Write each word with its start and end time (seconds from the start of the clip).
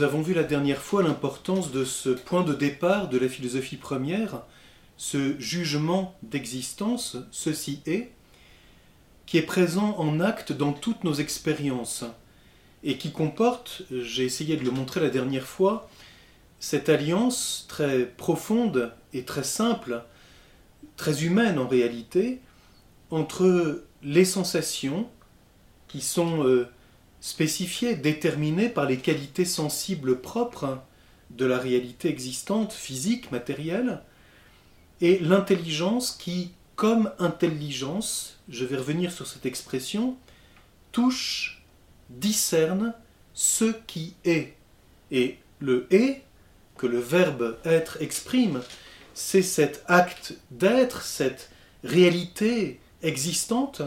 Nous 0.00 0.06
avons 0.06 0.22
vu 0.22 0.32
la 0.32 0.44
dernière 0.44 0.80
fois 0.80 1.02
l'importance 1.02 1.72
de 1.72 1.84
ce 1.84 2.08
point 2.08 2.42
de 2.42 2.54
départ 2.54 3.10
de 3.10 3.18
la 3.18 3.28
philosophie 3.28 3.76
première, 3.76 4.40
ce 4.96 5.38
jugement 5.38 6.16
d'existence, 6.22 7.18
ceci 7.30 7.82
est, 7.84 8.10
qui 9.26 9.36
est 9.36 9.42
présent 9.42 9.94
en 9.98 10.18
acte 10.20 10.52
dans 10.52 10.72
toutes 10.72 11.04
nos 11.04 11.12
expériences 11.12 12.06
et 12.82 12.96
qui 12.96 13.12
comporte, 13.12 13.82
j'ai 13.90 14.24
essayé 14.24 14.56
de 14.56 14.64
le 14.64 14.70
montrer 14.70 15.00
la 15.00 15.10
dernière 15.10 15.46
fois, 15.46 15.90
cette 16.60 16.88
alliance 16.88 17.66
très 17.68 18.06
profonde 18.06 18.94
et 19.12 19.24
très 19.24 19.44
simple, 19.44 20.02
très 20.96 21.24
humaine 21.24 21.58
en 21.58 21.68
réalité, 21.68 22.40
entre 23.10 23.84
les 24.02 24.24
sensations 24.24 25.10
qui 25.88 26.00
sont 26.00 26.42
euh, 26.46 26.70
spécifiées, 27.20 27.94
déterminées 27.94 28.68
par 28.68 28.86
les 28.86 28.98
qualités 28.98 29.44
sensibles 29.44 30.20
propres 30.20 30.78
de 31.30 31.44
la 31.44 31.58
réalité 31.58 32.08
existante, 32.08 32.72
physique, 32.72 33.30
matérielle, 33.30 34.02
et 35.00 35.18
l'intelligence 35.18 36.12
qui, 36.12 36.52
comme 36.76 37.10
intelligence, 37.18 38.38
je 38.48 38.64
vais 38.64 38.76
revenir 38.76 39.12
sur 39.12 39.26
cette 39.26 39.46
expression, 39.46 40.16
touche, 40.92 41.62
discerne 42.10 42.94
ce 43.34 43.72
qui 43.86 44.14
est. 44.24 44.54
Et 45.10 45.38
le 45.60 45.86
est, 45.94 46.22
que 46.76 46.86
le 46.86 46.98
verbe 46.98 47.58
être 47.64 48.00
exprime, 48.00 48.62
c'est 49.14 49.42
cet 49.42 49.84
acte 49.86 50.34
d'être, 50.50 51.02
cette 51.02 51.50
réalité 51.84 52.80
existante 53.02 53.82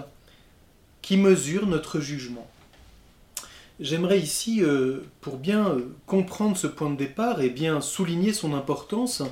qui 1.02 1.18
mesure 1.18 1.68
notre 1.68 2.00
jugement. 2.00 2.48
J'aimerais 3.84 4.20
ici, 4.20 4.64
euh, 4.64 5.02
pour 5.20 5.36
bien 5.36 5.68
euh, 5.68 5.94
comprendre 6.08 6.56
ce 6.56 6.68
point 6.68 6.90
de 6.90 6.96
départ 6.96 7.42
et 7.42 7.50
bien 7.50 7.82
souligner 7.82 8.32
son 8.32 8.54
importance, 8.54 9.24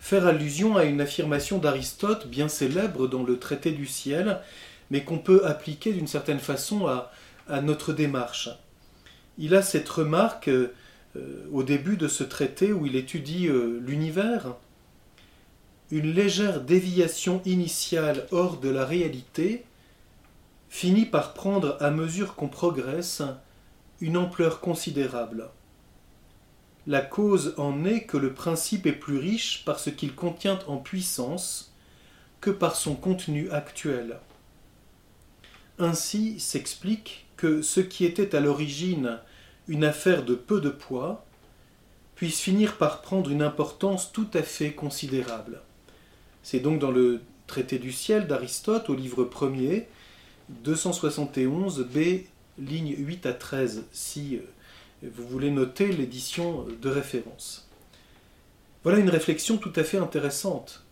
faire 0.00 0.28
allusion 0.28 0.76
à 0.76 0.84
une 0.84 1.00
affirmation 1.00 1.58
d'Aristote 1.58 2.28
bien 2.28 2.46
célèbre 2.46 3.08
dans 3.08 3.24
le 3.24 3.40
traité 3.40 3.72
du 3.72 3.86
ciel, 3.86 4.38
mais 4.92 5.02
qu'on 5.02 5.18
peut 5.18 5.44
appliquer 5.44 5.92
d'une 5.92 6.06
certaine 6.06 6.38
façon 6.38 6.86
à, 6.86 7.10
notre 7.62 7.92
démarche. 7.92 8.48
Il 9.38 9.56
a 9.56 9.62
cette 9.62 9.88
remarque 9.88 10.46
euh, 10.46 10.68
au 11.50 11.64
début 11.64 11.96
de 11.96 12.06
ce 12.06 12.22
traité 12.22 12.72
où 12.72 12.86
il 12.86 12.94
étudie 12.94 13.48
l'univers, 13.84 14.54
une 15.90 16.12
légère 16.12 16.60
déviation 16.60 17.42
initiale 17.44 18.28
hors 18.30 18.58
de 18.58 18.68
la 18.68 18.84
réalité 18.84 19.64
finit 20.68 21.06
par 21.06 21.34
prendre 21.34 21.76
à 21.80 21.90
mesure 21.90 22.36
qu'on 22.36 22.46
progresse 22.46 23.24
une 24.00 24.16
ampleur 24.16 24.60
considérable. 24.60 25.50
La 26.86 27.02
cause 27.02 27.54
en 27.58 27.84
est 27.84 28.04
que 28.04 28.16
le 28.16 28.32
principe 28.32 28.86
est 28.86 28.92
plus 28.92 29.18
riche 29.18 29.62
parce 29.64 29.90
qu'il 29.92 30.14
contient 30.14 30.58
en 30.66 30.78
puissance 30.78 31.72
que 32.40 32.50
par 32.50 32.74
son 32.74 32.94
contenu 32.94 33.50
actuel. 33.50 34.18
Ainsi 35.78 36.40
s'explique 36.40 37.26
que 37.36 37.62
ce 37.62 37.80
qui 37.80 38.04
était 38.04 38.34
à 38.34 38.40
l'origine 38.40 39.18
une 39.68 39.84
affaire 39.84 40.24
de 40.24 40.34
peu 40.34 40.60
de 40.60 40.70
poids 40.70 41.24
puisse 42.16 42.40
finir 42.40 42.76
par 42.76 43.02
prendre 43.02 43.30
une 43.30 43.42
importance 43.42 44.12
tout 44.12 44.28
à 44.34 44.42
fait 44.42 44.72
considérable. 44.72 45.60
C'est 46.42 46.60
donc 46.60 46.78
dans 46.78 46.90
le 46.90 47.20
Traité 47.46 47.80
du 47.80 47.90
ciel 47.90 48.28
d'Aristote, 48.28 48.90
au 48.90 48.94
livre 48.94 49.24
1er, 49.24 49.86
271 50.50 51.84
B, 51.92 52.20
ligne 52.60 52.94
8 52.96 53.26
à 53.26 53.32
13, 53.32 53.84
si 53.92 54.36
euh, 54.36 55.08
vous 55.08 55.26
voulez 55.26 55.50
noter 55.50 55.88
l'édition 55.88 56.66
de 56.80 56.88
référence. 56.88 57.68
Voilà 58.82 58.98
une 58.98 59.10
réflexion 59.10 59.56
tout 59.56 59.72
à 59.76 59.84
fait 59.84 59.98
intéressante. 59.98 60.84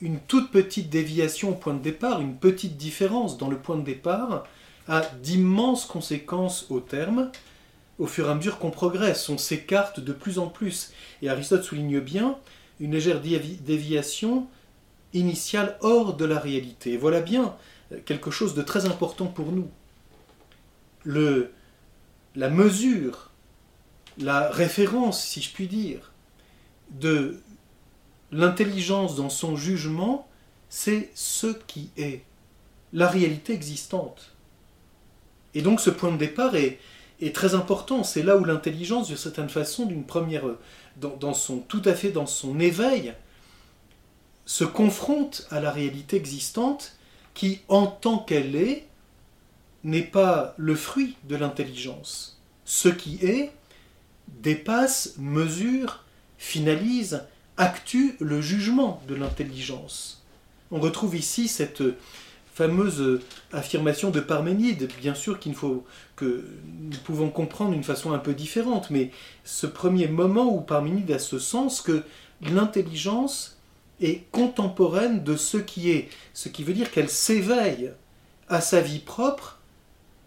Une 0.00 0.20
toute 0.20 0.50
petite 0.50 0.90
déviation 0.90 1.50
au 1.50 1.54
point 1.54 1.74
de 1.74 1.82
départ, 1.82 2.20
une 2.20 2.36
petite 2.36 2.76
différence 2.76 3.38
dans 3.38 3.48
le 3.48 3.58
point 3.58 3.76
de 3.76 3.84
départ, 3.84 4.44
a 4.88 5.00
d'immenses 5.22 5.86
conséquences 5.86 6.66
au 6.70 6.80
terme. 6.80 7.30
Au 7.98 8.06
fur 8.06 8.26
et 8.26 8.30
à 8.30 8.34
mesure 8.34 8.58
qu'on 8.58 8.70
progresse, 8.70 9.28
on 9.28 9.38
s'écarte 9.38 10.00
de 10.00 10.12
plus 10.12 10.38
en 10.38 10.48
plus. 10.48 10.92
Et 11.22 11.28
Aristote 11.28 11.62
souligne 11.62 12.00
bien 12.00 12.38
une 12.80 12.92
légère 12.92 13.20
déviation 13.20 14.48
initiale 15.12 15.78
hors 15.80 16.14
de 16.16 16.24
la 16.24 16.40
réalité. 16.40 16.96
voilà 16.96 17.20
bien 17.20 17.54
euh, 17.92 17.98
quelque 18.04 18.32
chose 18.32 18.54
de 18.54 18.62
très 18.62 18.86
important 18.86 19.26
pour 19.26 19.52
nous. 19.52 19.68
Le, 21.04 21.50
la 22.34 22.50
mesure, 22.50 23.30
la 24.18 24.50
référence, 24.50 25.24
si 25.24 25.40
je 25.40 25.52
puis 25.52 25.66
dire, 25.66 26.12
de 26.90 27.40
l'intelligence 28.32 29.16
dans 29.16 29.30
son 29.30 29.56
jugement, 29.56 30.28
c'est 30.68 31.10
ce 31.14 31.46
qui 31.66 31.90
est, 31.96 32.22
la 32.92 33.08
réalité 33.08 33.52
existante. 33.52 34.32
Et 35.54 35.62
donc 35.62 35.80
ce 35.80 35.90
point 35.90 36.10
de 36.10 36.16
départ 36.16 36.56
est, 36.56 36.78
très 37.32 37.54
important. 37.54 38.04
C'est 38.04 38.22
là 38.22 38.36
où 38.36 38.44
l'intelligence, 38.44 39.06
d'une 39.06 39.16
certaine 39.16 39.48
façon, 39.48 39.86
d'une 39.86 40.04
première, 40.04 40.44
dans, 40.96 41.32
son, 41.32 41.58
tout 41.58 41.80
à 41.86 41.94
fait 41.94 42.10
dans 42.10 42.26
son 42.26 42.60
éveil, 42.60 43.14
se 44.44 44.64
confronte 44.64 45.46
à 45.50 45.60
la 45.60 45.70
réalité 45.70 46.16
existante 46.16 46.96
qui, 47.32 47.60
en 47.68 47.86
tant 47.86 48.18
qu'elle 48.18 48.56
est, 48.56 48.86
n'est 49.84 50.02
pas 50.02 50.54
le 50.56 50.74
fruit 50.74 51.16
de 51.24 51.36
l'intelligence. 51.36 52.40
Ce 52.64 52.88
qui 52.88 53.18
est 53.22 53.52
dépasse, 54.28 55.14
mesure, 55.18 56.04
finalise, 56.38 57.22
actue 57.56 58.16
le 58.18 58.40
jugement 58.40 59.02
de 59.06 59.14
l'intelligence. 59.14 60.22
On 60.70 60.80
retrouve 60.80 61.14
ici 61.14 61.46
cette 61.46 61.82
fameuse 62.54 63.20
affirmation 63.52 64.10
de 64.10 64.20
Parménide, 64.20 64.88
bien 65.00 65.14
sûr 65.14 65.38
qu'il 65.38 65.54
faut 65.54 65.84
que 66.16 66.44
nous 66.80 66.96
pouvons 67.04 67.28
comprendre 67.28 67.72
d'une 67.72 67.84
façon 67.84 68.12
un 68.12 68.18
peu 68.18 68.32
différente, 68.32 68.90
mais 68.90 69.10
ce 69.44 69.66
premier 69.66 70.06
moment 70.06 70.54
où 70.54 70.60
Parménide 70.60 71.10
a 71.10 71.18
ce 71.18 71.38
sens 71.38 71.80
que 71.80 72.04
l'intelligence 72.40 73.58
est 74.00 74.30
contemporaine 74.30 75.22
de 75.24 75.36
ce 75.36 75.56
qui 75.56 75.90
est, 75.90 76.08
ce 76.32 76.48
qui 76.48 76.62
veut 76.62 76.74
dire 76.74 76.90
qu'elle 76.90 77.10
s'éveille 77.10 77.90
à 78.48 78.60
sa 78.60 78.80
vie 78.80 79.00
propre 79.00 79.60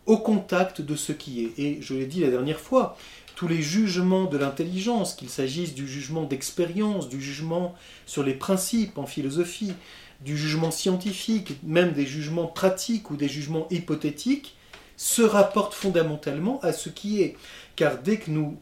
au 0.08 0.18
contact 0.18 0.82
de 0.82 0.96
ce 0.96 1.12
qui 1.12 1.46
est. 1.46 1.60
Et 1.60 1.82
je 1.82 1.94
l'ai 1.94 2.06
dit 2.06 2.22
la 2.22 2.30
dernière 2.30 2.60
fois, 2.60 2.98
tous 3.36 3.48
les 3.48 3.62
jugements 3.62 4.26
de 4.26 4.38
l'intelligence, 4.38 5.14
qu'il 5.14 5.30
s'agisse 5.30 5.76
du 5.76 5.88
jugement 5.88 6.24
d'expérience, 6.24 7.08
du 7.08 7.22
jugement 7.22 7.76
sur 8.08 8.24
les 8.24 8.34
principes 8.34 8.98
en 8.98 9.06
philosophie, 9.06 9.74
du 10.22 10.36
jugement 10.36 10.72
scientifique, 10.72 11.60
même 11.64 11.94
des 11.94 12.08
jugements 12.08 12.48
pratiques 12.48 13.12
ou 13.12 13.16
des 13.16 13.28
jugements 13.28 13.68
hypothétiques, 13.70 14.56
se 14.96 15.22
rapportent 15.22 15.76
fondamentalement 15.76 16.60
à 16.62 16.74
ce 16.74 16.90
qui 16.90 17.22
est. 17.22 17.36
Car 17.76 18.00
dès 18.00 18.18
que 18.18 18.32
nous 18.32 18.58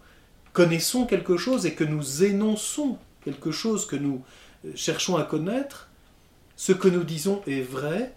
connaissons 0.52 1.06
quelque 1.06 1.38
chose 1.38 1.66
et 1.66 1.74
que 1.74 1.86
nous 1.86 2.24
énonçons 2.24 2.98
quelque 3.24 3.52
chose 3.52 3.86
que 3.86 3.96
nous 3.96 4.22
cherchons 4.76 5.16
à 5.16 5.24
connaître, 5.24 5.90
ce 6.58 6.74
que 6.74 6.88
nous 6.88 7.04
disons 7.04 7.42
est 7.48 7.62
vrai 7.62 8.14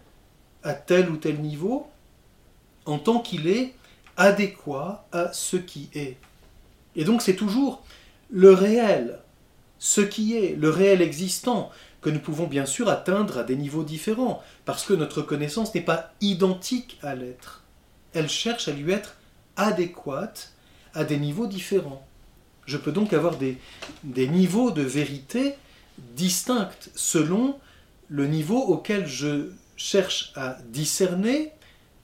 à 0.62 0.74
tel 0.74 1.10
ou 1.10 1.16
tel 1.16 1.40
niveau, 1.40 1.88
en 2.88 2.98
tant 2.98 3.20
qu'il 3.20 3.46
est 3.48 3.74
adéquat 4.16 5.06
à 5.12 5.32
ce 5.34 5.56
qui 5.56 5.90
est. 5.94 6.16
Et 6.96 7.04
donc 7.04 7.20
c'est 7.20 7.36
toujours 7.36 7.84
le 8.30 8.52
réel, 8.52 9.18
ce 9.78 10.00
qui 10.00 10.36
est, 10.36 10.56
le 10.56 10.70
réel 10.70 11.02
existant, 11.02 11.70
que 12.00 12.08
nous 12.08 12.18
pouvons 12.18 12.46
bien 12.46 12.64
sûr 12.64 12.88
atteindre 12.88 13.38
à 13.38 13.44
des 13.44 13.56
niveaux 13.56 13.84
différents, 13.84 14.42
parce 14.64 14.86
que 14.86 14.94
notre 14.94 15.20
connaissance 15.20 15.74
n'est 15.74 15.82
pas 15.82 16.12
identique 16.22 16.98
à 17.02 17.14
l'être. 17.14 17.62
Elle 18.14 18.30
cherche 18.30 18.68
à 18.68 18.72
lui 18.72 18.90
être 18.90 19.16
adéquate 19.56 20.52
à 20.94 21.04
des 21.04 21.18
niveaux 21.18 21.46
différents. 21.46 22.06
Je 22.64 22.78
peux 22.78 22.92
donc 22.92 23.12
avoir 23.12 23.36
des, 23.36 23.58
des 24.02 24.28
niveaux 24.28 24.70
de 24.70 24.82
vérité 24.82 25.54
distincte 26.16 26.90
selon 26.94 27.58
le 28.08 28.26
niveau 28.26 28.58
auquel 28.58 29.06
je 29.06 29.50
cherche 29.76 30.32
à 30.36 30.56
discerner 30.68 31.52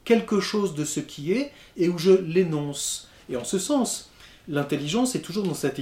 quelque 0.05 0.39
chose 0.39 0.75
de 0.75 0.85
ce 0.85 0.99
qui 0.99 1.33
est 1.33 1.51
et 1.75 1.89
où 1.89 1.97
je 1.97 2.11
l'énonce. 2.11 3.09
Et 3.29 3.35
en 3.35 3.43
ce 3.43 3.59
sens, 3.59 4.11
l'intelligence 4.47 5.15
est 5.15 5.21
toujours 5.21 5.45
dans 5.45 5.53
cette, 5.53 5.79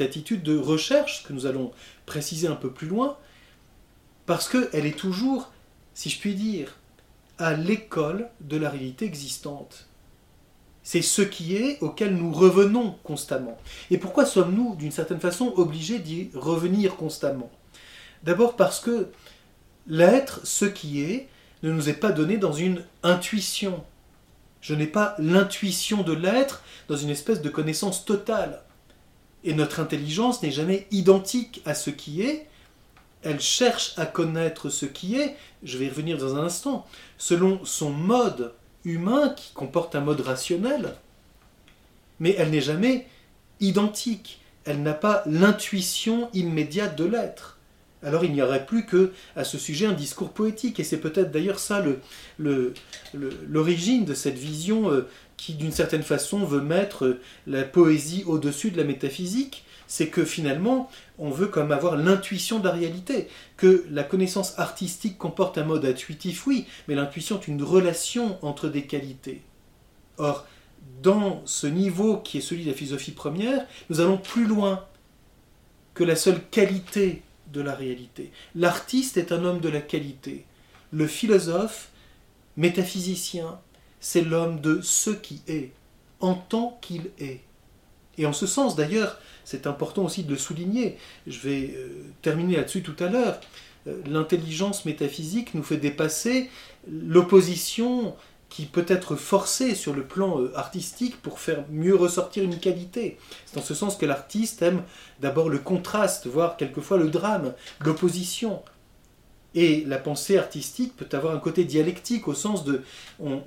attitude, 0.00 0.42
de 0.42 0.56
recherche, 0.56 1.24
que 1.24 1.32
nous 1.32 1.46
allons 1.46 1.72
préciser 2.04 2.46
un 2.46 2.54
peu 2.54 2.70
plus 2.70 2.86
loin, 2.86 3.16
parce 4.26 4.48
qu'elle 4.48 4.86
est 4.86 4.98
toujours, 4.98 5.50
si 5.94 6.10
je 6.10 6.20
puis 6.20 6.34
dire, 6.34 6.76
à 7.38 7.54
l'école 7.54 8.28
de 8.40 8.56
la 8.56 8.70
réalité 8.70 9.04
existante. 9.04 9.86
C'est 10.82 11.02
ce 11.02 11.22
qui 11.22 11.56
est 11.56 11.82
auquel 11.82 12.14
nous 12.14 12.32
revenons 12.32 12.96
constamment. 13.02 13.58
Et 13.90 13.98
pourquoi 13.98 14.24
sommes-nous, 14.24 14.76
d'une 14.76 14.92
certaine 14.92 15.18
façon, 15.20 15.52
obligés 15.56 15.98
d'y 15.98 16.30
revenir 16.34 16.96
constamment? 16.96 17.50
D'abord 18.22 18.56
parce 18.56 18.80
que 18.80 19.08
l'être, 19.86 20.46
ce 20.46 20.64
qui 20.64 21.02
est, 21.02 21.28
ne 21.66 21.72
nous 21.72 21.88
est 21.88 21.94
pas 21.94 22.12
donné 22.12 22.36
dans 22.38 22.52
une 22.52 22.84
intuition. 23.02 23.84
Je 24.60 24.74
n'ai 24.74 24.86
pas 24.86 25.16
l'intuition 25.18 26.02
de 26.02 26.12
l'être 26.12 26.62
dans 26.88 26.96
une 26.96 27.10
espèce 27.10 27.42
de 27.42 27.48
connaissance 27.48 28.04
totale. 28.04 28.62
Et 29.42 29.52
notre 29.52 29.80
intelligence 29.80 30.42
n'est 30.42 30.52
jamais 30.52 30.86
identique 30.92 31.62
à 31.66 31.74
ce 31.74 31.90
qui 31.90 32.22
est. 32.22 32.46
Elle 33.22 33.40
cherche 33.40 33.94
à 33.96 34.06
connaître 34.06 34.70
ce 34.70 34.86
qui 34.86 35.16
est, 35.16 35.36
je 35.64 35.76
vais 35.76 35.86
y 35.86 35.88
revenir 35.88 36.18
dans 36.18 36.36
un 36.36 36.44
instant, 36.44 36.86
selon 37.18 37.64
son 37.64 37.90
mode 37.90 38.54
humain 38.84 39.30
qui 39.30 39.52
comporte 39.52 39.96
un 39.96 40.00
mode 40.00 40.20
rationnel. 40.20 40.94
Mais 42.20 42.34
elle 42.38 42.50
n'est 42.50 42.60
jamais 42.60 43.08
identique. 43.58 44.40
Elle 44.64 44.82
n'a 44.82 44.94
pas 44.94 45.24
l'intuition 45.26 46.30
immédiate 46.32 46.96
de 46.96 47.04
l'être 47.04 47.55
alors 48.06 48.24
il 48.24 48.32
n'y 48.32 48.40
aurait 48.40 48.64
plus 48.64 48.86
que 48.86 49.12
à 49.34 49.42
ce 49.42 49.58
sujet 49.58 49.84
un 49.84 49.92
discours 49.92 50.30
poétique. 50.30 50.78
Et 50.78 50.84
c'est 50.84 51.00
peut-être 51.00 51.32
d'ailleurs 51.32 51.58
ça 51.58 51.84
l'origine 52.38 54.04
de 54.04 54.14
cette 54.14 54.38
vision 54.38 54.90
euh, 54.92 55.08
qui, 55.36 55.54
d'une 55.54 55.72
certaine 55.72 56.04
façon, 56.04 56.44
veut 56.44 56.60
mettre 56.60 57.04
euh, 57.04 57.20
la 57.48 57.64
poésie 57.64 58.22
au-dessus 58.24 58.70
de 58.70 58.76
la 58.76 58.84
métaphysique. 58.84 59.64
C'est 59.88 60.06
que 60.06 60.24
finalement, 60.24 60.88
on 61.18 61.30
veut 61.30 61.48
comme 61.48 61.72
avoir 61.72 61.96
l'intuition 61.96 62.60
de 62.60 62.64
la 62.64 62.72
réalité. 62.72 63.28
Que 63.56 63.84
la 63.90 64.04
connaissance 64.04 64.56
artistique 64.56 65.18
comporte 65.18 65.58
un 65.58 65.64
mode 65.64 65.84
intuitif, 65.84 66.46
oui, 66.46 66.66
mais 66.86 66.94
l'intuition 66.94 67.40
est 67.40 67.48
une 67.48 67.62
relation 67.62 68.38
entre 68.44 68.68
des 68.68 68.82
qualités. 68.82 69.42
Or, 70.18 70.46
dans 71.02 71.42
ce 71.44 71.66
niveau 71.66 72.18
qui 72.18 72.38
est 72.38 72.40
celui 72.40 72.64
de 72.64 72.70
la 72.70 72.76
philosophie 72.76 73.12
première, 73.12 73.66
nous 73.90 74.00
allons 74.00 74.18
plus 74.18 74.46
loin 74.46 74.84
que 75.94 76.04
la 76.04 76.14
seule 76.14 76.40
qualité 76.50 77.22
de 77.52 77.60
la 77.60 77.74
réalité. 77.74 78.30
L'artiste 78.54 79.16
est 79.16 79.32
un 79.32 79.44
homme 79.44 79.60
de 79.60 79.68
la 79.68 79.80
qualité. 79.80 80.44
Le 80.92 81.06
philosophe, 81.06 81.90
métaphysicien, 82.56 83.58
c'est 84.00 84.22
l'homme 84.22 84.60
de 84.60 84.80
ce 84.82 85.10
qui 85.10 85.42
est, 85.48 85.70
en 86.20 86.34
tant 86.34 86.78
qu'il 86.80 87.10
est. 87.18 87.40
Et 88.18 88.26
en 88.26 88.32
ce 88.32 88.46
sens, 88.46 88.76
d'ailleurs, 88.76 89.18
c'est 89.44 89.66
important 89.66 90.04
aussi 90.04 90.24
de 90.24 90.30
le 90.30 90.38
souligner, 90.38 90.96
je 91.26 91.38
vais 91.40 91.74
euh, 91.76 92.04
terminer 92.22 92.56
là-dessus 92.56 92.82
tout 92.82 92.96
à 92.98 93.08
l'heure, 93.08 93.40
euh, 93.86 94.00
l'intelligence 94.06 94.84
métaphysique 94.84 95.54
nous 95.54 95.62
fait 95.62 95.76
dépasser 95.76 96.50
l'opposition 96.90 98.16
qui 98.56 98.64
peut 98.64 98.86
être 98.88 99.16
forcé 99.16 99.74
sur 99.74 99.92
le 99.92 100.02
plan 100.02 100.40
euh, 100.40 100.50
artistique 100.56 101.20
pour 101.20 101.40
faire 101.40 101.66
mieux 101.68 101.94
ressortir 101.94 102.42
une 102.42 102.58
qualité. 102.58 103.18
C'est 103.44 103.56
dans 103.56 103.62
ce 103.62 103.74
sens 103.74 103.96
que 103.98 104.06
l'artiste 104.06 104.62
aime 104.62 104.82
d'abord 105.20 105.50
le 105.50 105.58
contraste, 105.58 106.26
voire 106.26 106.56
quelquefois 106.56 106.96
le 106.96 107.10
drame, 107.10 107.52
l'opposition. 107.80 108.62
Et 109.54 109.84
la 109.84 109.98
pensée 109.98 110.38
artistique 110.38 110.96
peut 110.96 111.14
avoir 111.14 111.34
un 111.34 111.38
côté 111.38 111.64
dialectique 111.64 112.28
au 112.28 112.32
sens 112.32 112.64
de 112.64 112.80
on, 113.20 113.42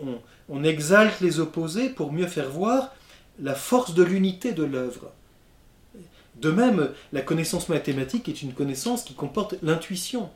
on 0.48 0.64
exalte 0.64 1.22
les 1.22 1.40
opposés 1.40 1.90
pour 1.90 2.14
mieux 2.14 2.28
faire 2.28 2.52
voir 2.52 2.94
la 3.42 3.56
force 3.56 3.96
de 3.96 4.04
l'unité 4.04 4.52
de 4.52 4.64
l'œuvre. 4.64 5.12
De 6.36 6.52
même, 6.52 6.92
la 7.14 7.24
connaissance 7.24 7.68
mathématique 7.68 8.30
est 8.30 8.44
une 8.44 8.54
connaissance 8.54 9.04
qui 9.04 9.16
comporte 9.16 9.56
l'intuition. 9.64 10.30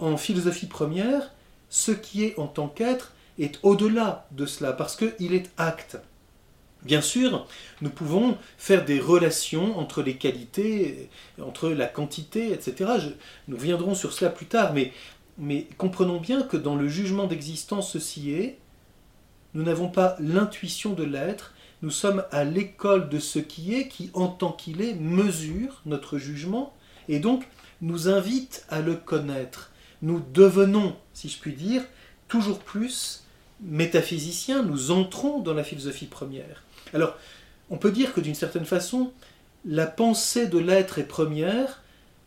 En 0.00 0.16
philosophie 0.16 0.66
première, 0.66 1.30
ce 1.70 1.92
qui 1.92 2.24
est 2.24 2.36
en 2.40 2.48
tant 2.48 2.66
qu'être 2.66 3.12
est 3.38 3.58
au-delà 3.62 4.26
de 4.32 4.46
cela, 4.46 4.72
parce 4.72 4.96
qu'il 4.96 5.34
est 5.34 5.50
acte. 5.56 5.98
Bien 6.84 7.00
sûr, 7.00 7.46
nous 7.80 7.90
pouvons 7.90 8.38
faire 8.56 8.84
des 8.84 9.00
relations 9.00 9.78
entre 9.78 10.02
les 10.02 10.16
qualités, 10.16 11.10
entre 11.42 11.70
la 11.70 11.86
quantité, 11.86 12.52
etc. 12.52 12.90
nous 13.48 13.56
viendrons 13.56 13.94
sur 13.94 14.12
cela 14.12 14.30
plus 14.30 14.46
tard, 14.46 14.72
mais, 14.74 14.92
mais 15.38 15.66
comprenons 15.76 16.20
bien 16.20 16.42
que 16.42 16.56
dans 16.56 16.76
le 16.76 16.88
jugement 16.88 17.26
d'existence 17.26 17.92
ceci 17.92 18.30
est, 18.30 18.58
nous 19.54 19.64
n'avons 19.64 19.88
pas 19.88 20.16
l'intuition 20.20 20.92
de 20.92 21.02
l'être, 21.02 21.54
nous 21.82 21.90
sommes 21.90 22.24
à 22.30 22.44
l'école 22.44 23.08
de 23.08 23.18
ce 23.18 23.38
qui 23.38 23.74
est, 23.74 23.88
qui 23.88 24.10
en 24.14 24.28
tant 24.28 24.52
qu'il 24.52 24.80
est 24.80 24.94
mesure 24.94 25.82
notre 25.84 26.16
jugement, 26.18 26.74
et 27.08 27.18
donc 27.18 27.44
nous 27.80 28.08
invite 28.08 28.66
à 28.68 28.80
le 28.80 28.94
connaître. 28.94 29.72
Nous 30.02 30.22
devenons, 30.32 30.96
si 31.12 31.28
je 31.28 31.38
puis 31.38 31.54
dire, 31.54 31.82
toujours 32.28 32.60
plus 32.60 33.24
métaphysiciens, 33.60 34.62
nous 34.62 34.90
entrons 34.90 35.40
dans 35.40 35.54
la 35.54 35.64
philosophie 35.64 36.06
première. 36.06 36.64
Alors, 36.94 37.16
on 37.70 37.76
peut 37.76 37.92
dire 37.92 38.12
que 38.12 38.20
d'une 38.20 38.34
certaine 38.34 38.64
façon, 38.64 39.12
la 39.64 39.86
pensée 39.86 40.46
de 40.46 40.58
l'être 40.58 40.98
est 40.98 41.04
première, 41.04 41.82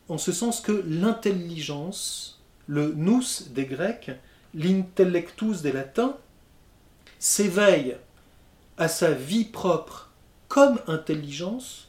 en 0.09 0.17
ce 0.17 0.31
sens 0.31 0.61
que 0.61 0.83
l'intelligence, 0.87 2.41
le 2.67 2.93
nous 2.93 3.23
des 3.51 3.65
Grecs, 3.65 4.11
l'intellectus 4.53 5.61
des 5.61 5.71
Latins, 5.71 6.17
s'éveille 7.19 7.95
à 8.77 8.87
sa 8.87 9.11
vie 9.11 9.45
propre 9.45 10.09
comme 10.47 10.79
intelligence 10.87 11.87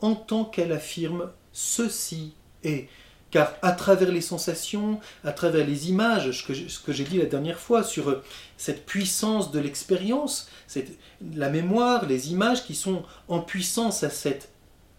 en 0.00 0.14
tant 0.14 0.44
qu'elle 0.44 0.72
affirme 0.72 1.30
ceci 1.52 2.32
est 2.64 2.88
car 3.30 3.54
à 3.62 3.72
travers 3.72 4.10
les 4.10 4.20
sensations, 4.20 5.00
à 5.24 5.32
travers 5.32 5.66
les 5.66 5.90
images, 5.90 6.30
ce 6.32 6.80
que 6.80 6.92
j'ai 6.92 7.04
dit 7.04 7.18
la 7.18 7.26
dernière 7.26 7.58
fois 7.58 7.82
sur 7.84 8.08
euh, 8.08 8.24
cette 8.56 8.86
puissance 8.86 9.50
de 9.52 9.58
l'expérience, 9.58 10.48
la 11.34 11.50
mémoire, 11.50 12.06
les 12.06 12.32
images 12.32 12.64
qui 12.64 12.74
sont 12.74 13.02
en 13.28 13.40
puissance 13.40 14.02
à 14.02 14.10
cette 14.10 14.50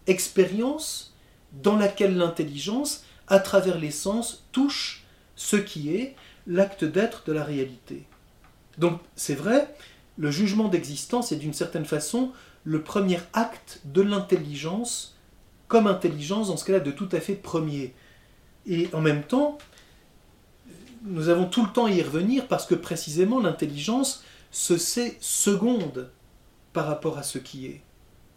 expérience 0.06 1.14
dans 1.52 1.76
laquelle 1.76 2.16
l'intelligence, 2.16 3.04
à 3.26 3.40
travers 3.40 3.78
les 3.78 3.90
sens, 3.90 4.44
touche 4.52 5.04
ce 5.34 5.56
qui 5.56 5.94
est 5.94 6.14
l'acte 6.46 6.84
d'être 6.84 7.24
de 7.26 7.32
la 7.32 7.44
réalité. 7.44 8.04
Donc 8.78 9.00
c'est 9.16 9.34
vrai, 9.34 9.74
le 10.18 10.30
jugement 10.30 10.68
d'existence 10.68 11.32
est 11.32 11.36
d'une 11.36 11.54
certaine 11.54 11.84
façon 11.84 12.32
le 12.64 12.82
premier 12.82 13.18
acte 13.32 13.80
de 13.84 14.02
l'intelligence 14.02 15.16
comme 15.68 15.86
intelligence 15.86 16.48
dans 16.48 16.56
ce 16.56 16.64
cas-là 16.64 16.80
de 16.80 16.90
tout 16.90 17.08
à 17.12 17.20
fait 17.20 17.34
premier. 17.34 17.94
Et 18.66 18.88
en 18.92 19.00
même 19.00 19.22
temps, 19.22 19.58
nous 21.02 21.28
avons 21.28 21.46
tout 21.46 21.64
le 21.64 21.72
temps 21.72 21.86
à 21.86 21.90
y 21.90 22.02
revenir 22.02 22.46
parce 22.46 22.66
que 22.66 22.74
précisément 22.74 23.40
l'intelligence 23.40 24.22
se 24.50 24.76
sait 24.76 25.16
seconde 25.20 26.10
par 26.72 26.86
rapport 26.86 27.18
à 27.18 27.22
ce 27.22 27.38
qui 27.38 27.66
est. 27.66 27.80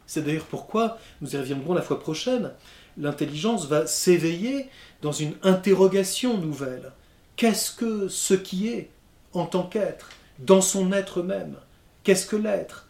C'est 0.05 0.21
d'ailleurs 0.23 0.45
pourquoi, 0.45 0.97
nous 1.21 1.35
y 1.35 1.37
reviendrons 1.37 1.73
la 1.73 1.81
fois 1.81 1.99
prochaine, 1.99 2.51
l'intelligence 2.97 3.67
va 3.67 3.87
s'éveiller 3.87 4.69
dans 5.01 5.11
une 5.11 5.33
interrogation 5.43 6.37
nouvelle. 6.37 6.91
Qu'est-ce 7.35 7.71
que 7.71 8.07
ce 8.07 8.33
qui 8.33 8.69
est 8.69 8.89
en 9.33 9.45
tant 9.45 9.63
qu'être, 9.63 10.09
dans 10.39 10.61
son 10.61 10.91
être 10.91 11.23
même? 11.23 11.55
Qu'est-ce 12.03 12.27
que 12.27 12.35
l'être? 12.35 12.87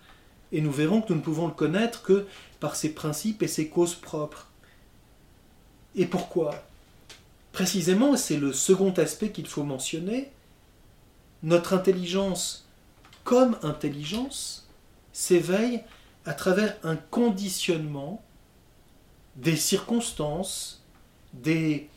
Et 0.51 0.61
nous 0.61 0.71
verrons 0.71 1.01
que 1.01 1.13
nous 1.13 1.19
ne 1.19 1.23
pouvons 1.23 1.47
le 1.47 1.53
connaître 1.53 2.03
que 2.03 2.27
par 2.59 2.75
ses 2.75 2.93
principes 2.93 3.41
et 3.41 3.47
ses 3.47 3.69
causes 3.69 3.95
propres. 3.95 4.49
Et 5.95 6.05
pourquoi? 6.05 6.55
Précisément, 7.53 8.17
c'est 8.17 8.37
le 8.37 8.51
second 8.51 8.91
aspect 8.93 9.31
qu'il 9.31 9.47
faut 9.47 9.63
mentionner. 9.63 10.31
Notre 11.43 11.73
intelligence, 11.73 12.67
comme 13.23 13.57
intelligence, 13.61 14.67
s'éveille 15.13 15.83
à 16.25 16.33
travers 16.33 16.75
un 16.83 16.95
conditionnement 16.95 18.23
des 19.35 19.55
circonstances, 19.55 20.83
des, 21.33 21.89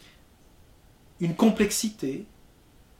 une 1.20 1.34
complexité 1.34 2.26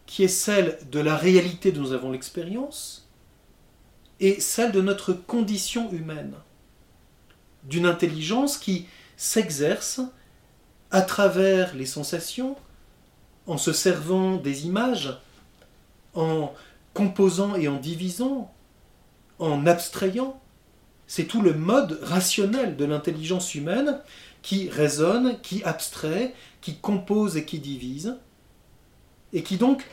qui 0.06 0.24
est 0.24 0.28
celle 0.28 0.78
de 0.90 1.00
la 1.00 1.16
réalité 1.16 1.72
dont 1.72 1.82
nous 1.82 1.92
avons 1.92 2.10
l'expérience 2.10 3.06
et 4.18 4.40
celle 4.40 4.72
de 4.72 4.80
notre 4.80 5.12
condition 5.12 5.92
humaine, 5.92 6.34
d'une 7.64 7.84
intelligence 7.84 8.56
qui 8.56 8.86
s'exerce 9.18 10.00
à 10.90 11.02
travers 11.02 11.74
les 11.74 11.86
sensations, 11.86 12.56
en 13.46 13.58
se 13.58 13.72
servant 13.72 14.36
des 14.36 14.66
images, 14.66 15.18
en 16.14 16.52
composant 16.94 17.54
et 17.56 17.68
en 17.68 17.76
divisant, 17.76 18.52
en 19.38 19.66
abstrayant. 19.66 20.40
C'est 21.06 21.24
tout 21.24 21.42
le 21.42 21.54
mode 21.54 22.00
rationnel 22.02 22.76
de 22.76 22.84
l'intelligence 22.84 23.54
humaine 23.54 24.00
qui 24.42 24.68
raisonne, 24.70 25.40
qui 25.40 25.62
abstrait, 25.64 26.34
qui 26.60 26.76
compose 26.76 27.36
et 27.36 27.44
qui 27.44 27.58
divise, 27.58 28.16
et 29.32 29.42
qui 29.42 29.56
donc, 29.56 29.86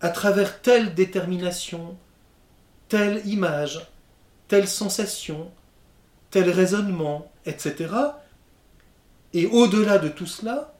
à 0.00 0.08
travers 0.08 0.60
telle 0.62 0.94
détermination, 0.94 1.96
telle 2.88 3.26
image, 3.26 3.86
telle 4.48 4.68
sensation, 4.68 5.50
tel 6.30 6.50
raisonnement, 6.50 7.30
etc., 7.46 7.94
et 9.34 9.46
au-delà 9.46 9.98
de 9.98 10.08
tout 10.08 10.26
cela, 10.26 10.74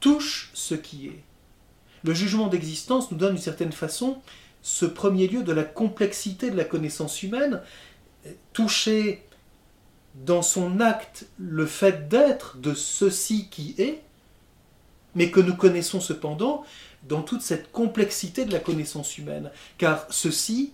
touche 0.00 0.50
ce 0.54 0.74
qui 0.74 1.08
est. 1.08 1.22
Le 2.04 2.14
jugement 2.14 2.48
d'existence 2.48 3.10
nous 3.10 3.16
donne 3.16 3.34
d'une 3.34 3.42
certaine 3.42 3.72
façon 3.72 4.20
ce 4.62 4.86
premier 4.86 5.28
lieu 5.28 5.42
de 5.42 5.52
la 5.52 5.64
complexité 5.64 6.50
de 6.50 6.56
la 6.56 6.64
connaissance 6.64 7.22
humaine, 7.22 7.60
toucher 8.52 9.24
dans 10.14 10.42
son 10.42 10.80
acte 10.80 11.26
le 11.38 11.66
fait 11.66 12.08
d'être 12.08 12.56
de 12.58 12.74
ceci 12.74 13.48
qui 13.50 13.74
est, 13.78 14.02
mais 15.14 15.30
que 15.30 15.40
nous 15.40 15.56
connaissons 15.56 16.00
cependant 16.00 16.64
dans 17.08 17.22
toute 17.22 17.42
cette 17.42 17.72
complexité 17.72 18.44
de 18.44 18.52
la 18.52 18.60
connaissance 18.60 19.18
humaine, 19.18 19.50
car 19.78 20.06
ceci, 20.10 20.72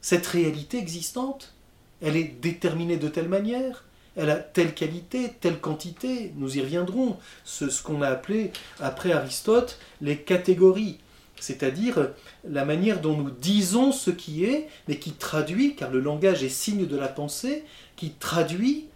cette 0.00 0.26
réalité 0.26 0.78
existante, 0.78 1.54
elle 2.02 2.16
est 2.16 2.40
déterminée 2.40 2.96
de 2.96 3.08
telle 3.08 3.28
manière, 3.28 3.84
elle 4.16 4.30
a 4.30 4.36
telle 4.36 4.74
qualité, 4.74 5.32
telle 5.40 5.60
quantité, 5.60 6.32
nous 6.36 6.56
y 6.56 6.60
reviendrons, 6.60 7.16
ce, 7.44 7.70
ce 7.70 7.82
qu'on 7.82 8.02
a 8.02 8.08
appelé, 8.08 8.52
après 8.80 9.12
Aristote, 9.12 9.78
les 10.00 10.18
catégories, 10.18 10.98
c'est-à-dire 11.40 12.10
la 12.44 12.64
manière 12.64 13.00
dont 13.00 13.16
nous 13.16 13.30
disons 13.30 13.92
ce 13.92 14.10
qui 14.10 14.44
est, 14.44 14.68
mais 14.88 14.98
qui 14.98 15.12
traduit, 15.12 15.74
car 15.74 15.90
le 15.90 16.00
langage 16.00 16.42
est 16.42 16.48
signe 16.48 16.86
de 16.86 16.96
la 16.96 17.08
pensée, 17.08 17.64
qui 17.96 18.10
traduit 18.10 18.86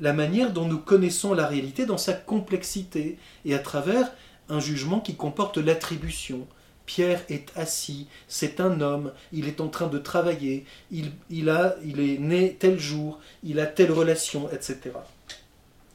la 0.00 0.12
manière 0.12 0.52
dont 0.52 0.66
nous 0.66 0.78
connaissons 0.78 1.34
la 1.34 1.46
réalité 1.46 1.86
dans 1.86 1.98
sa 1.98 2.12
complexité, 2.12 3.18
et 3.44 3.54
à 3.54 3.58
travers 3.58 4.12
un 4.48 4.60
jugement 4.60 5.00
qui 5.00 5.16
comporte 5.16 5.58
l'attribution. 5.58 6.46
Pierre 6.88 7.22
est 7.28 7.52
assis, 7.54 8.06
c'est 8.28 8.60
un 8.60 8.80
homme, 8.80 9.12
il 9.30 9.46
est 9.46 9.60
en 9.60 9.68
train 9.68 9.88
de 9.88 9.98
travailler, 9.98 10.64
il, 10.90 11.50
a, 11.50 11.76
il 11.84 12.00
est 12.00 12.16
né 12.16 12.56
tel 12.58 12.80
jour, 12.80 13.20
il 13.42 13.60
a 13.60 13.66
telle 13.66 13.92
relation, 13.92 14.50
etc. 14.50 14.92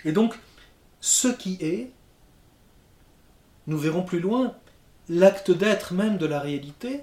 Et 0.06 0.12
donc, 0.12 0.38
ce 1.02 1.30
qui 1.30 1.58
est, 1.62 1.90
nous 3.66 3.80
verrons 3.80 4.04
plus 4.04 4.20
loin, 4.20 4.54
l'acte 5.10 5.50
d'être 5.50 5.96
même 5.96 6.20
de 6.20 6.28
la 6.28 6.40
réalité, 6.40 7.02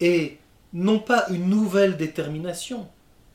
est 0.00 0.38
non 0.72 0.98
pas 0.98 1.26
une 1.28 1.50
nouvelle 1.50 1.98
détermination, 1.98 2.88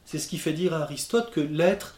c'est 0.03 0.17
ce 0.17 0.27
qui 0.27 0.39
fait 0.39 0.53
dire 0.53 0.73
à 0.73 0.79
Aristote 0.79 1.29
que 1.31 1.41
l'être 1.41 1.95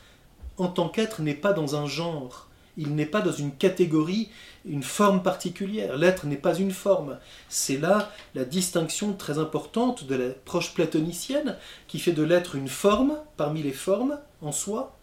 en 0.58 0.68
tant 0.68 0.90
qu'être 0.90 1.22
n'est 1.22 1.36
pas 1.36 1.54
dans 1.54 1.78
un 1.78 1.86
genre, 1.86 2.47
il 2.78 2.96
n'est 2.96 3.06
pas 3.06 3.22
dans 3.22 3.32
une 3.32 3.56
catégorie, 3.56 4.30
une 4.66 4.84
forme 4.84 5.24
particulière. 5.24 5.98
L'être 5.98 6.26
n'est 6.26 6.38
pas 6.38 6.56
une 6.56 6.72
forme. 6.72 7.18
C'est 7.50 7.78
là 7.78 8.12
la 8.36 8.46
distinction 8.46 9.14
très 9.14 9.40
importante 9.40 10.06
de 10.06 10.16
l'approche 10.16 10.74
platonicienne 10.74 11.58
qui 11.88 12.00
fait 12.00 12.12
de 12.12 12.24
l'être 12.24 12.56
une 12.56 12.70
forme 12.70 13.18
parmi 13.36 13.64
les 13.64 13.74
formes 13.74 14.20
en 14.42 14.52
soi. 14.52 14.98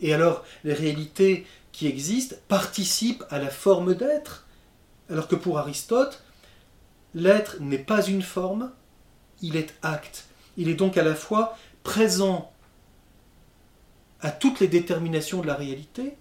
Et 0.00 0.14
alors, 0.14 0.44
les 0.64 0.74
réalités 0.74 1.46
qui 1.72 1.86
existent 1.86 2.36
participent 2.48 3.24
à 3.30 3.38
la 3.38 3.50
forme 3.50 3.94
d'être, 3.94 4.46
alors 5.10 5.28
que 5.28 5.36
pour 5.36 5.58
Aristote, 5.58 6.22
l'être 7.14 7.60
n'est 7.60 7.78
pas 7.78 8.06
une 8.06 8.22
forme, 8.22 8.70
il 9.42 9.56
est 9.56 9.74
acte. 9.82 10.26
Il 10.56 10.68
est 10.68 10.74
donc 10.74 10.96
à 10.96 11.02
la 11.02 11.14
fois 11.14 11.56
présent 11.82 12.52
à 14.20 14.30
toutes 14.30 14.60
les 14.60 14.68
déterminations 14.68 15.40
de 15.40 15.46
la 15.46 15.54
réalité, 15.54 16.16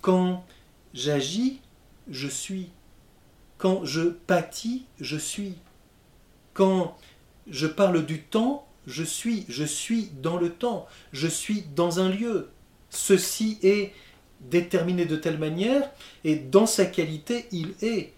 quand 0.00 0.44
j'agis, 0.94 1.60
je 2.08 2.28
suis. 2.28 2.70
Quand 3.58 3.84
je 3.84 4.02
pâtis, 4.02 4.84
je 5.00 5.16
suis. 5.16 5.54
Quand 6.54 6.96
je 7.48 7.66
parle 7.66 8.04
du 8.04 8.22
temps, 8.22 8.66
je 8.86 9.02
suis. 9.02 9.44
Je 9.48 9.64
suis 9.64 10.10
dans 10.22 10.36
le 10.36 10.50
temps. 10.50 10.86
Je 11.12 11.26
suis 11.26 11.62
dans 11.74 12.00
un 12.00 12.08
lieu. 12.08 12.50
Ceci 12.90 13.58
est 13.62 13.92
déterminé 14.40 15.06
de 15.06 15.16
telle 15.16 15.38
manière 15.38 15.90
et 16.24 16.36
dans 16.36 16.66
sa 16.66 16.86
qualité, 16.86 17.46
il 17.52 17.74
est. 17.82 18.12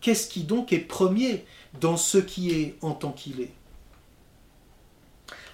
Qu'est-ce 0.00 0.28
qui 0.28 0.42
donc 0.42 0.72
est 0.72 0.80
premier 0.80 1.44
dans 1.80 1.96
ce 1.96 2.18
qui 2.18 2.50
est 2.50 2.76
en 2.82 2.92
tant 2.92 3.12
qu'il 3.12 3.40
est? 3.40 3.52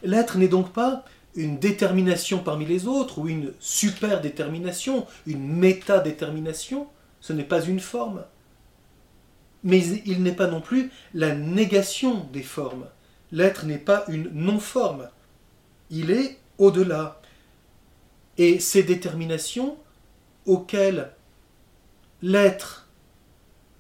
L'être 0.03 0.39
n'est 0.39 0.49
donc 0.49 0.73
pas 0.73 1.05
une 1.39 1.61
détermination 1.61 2.41
parmi 2.41 2.67
les 2.67 2.89
autres, 2.89 3.21
ou 3.21 3.29
une 3.29 3.53
super 3.61 4.21
détermination, 4.21 5.07
une 5.25 5.47
méta-détermination, 5.47 6.89
ce 7.21 7.33
n'est 7.33 7.45
pas 7.45 7.63
une 7.63 7.79
forme. 7.79 8.25
Mais 9.63 9.79
il 10.05 10.25
n'est 10.25 10.33
pas 10.33 10.49
non 10.49 10.61
plus 10.61 10.91
la 11.15 11.37
négation 11.37 12.27
des 12.33 12.43
formes. 12.43 12.87
L'être 13.31 13.67
n'est 13.67 13.79
pas 13.79 14.05
une 14.09 14.29
non-forme. 14.33 15.09
Il 15.91 16.11
est 16.11 16.39
au-delà. 16.59 17.21
Et 18.37 18.59
ces 18.59 18.83
déterminations 18.83 19.77
auxquelles 20.45 21.13
l'être 22.21 22.89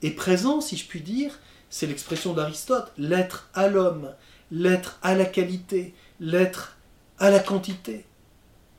est 0.02 0.12
présent, 0.12 0.60
si 0.60 0.76
je 0.76 0.86
puis 0.86 1.00
dire, 1.00 1.40
c'est 1.70 1.88
l'expression 1.88 2.34
d'Aristote, 2.34 2.92
l'être 2.98 3.50
à 3.52 3.66
l'homme, 3.66 4.14
l'être 4.52 5.00
à 5.02 5.16
la 5.16 5.24
qualité, 5.24 5.92
l'être 6.20 6.77
à 7.18 7.30
la 7.30 7.40
quantité, 7.40 8.04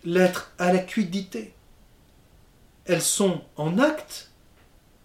l'être 0.04 0.52
à 0.58 0.72
la 0.72 0.80
quiddité. 0.80 1.54
Elles 2.86 3.02
sont 3.02 3.42
en 3.56 3.78
acte 3.78 4.32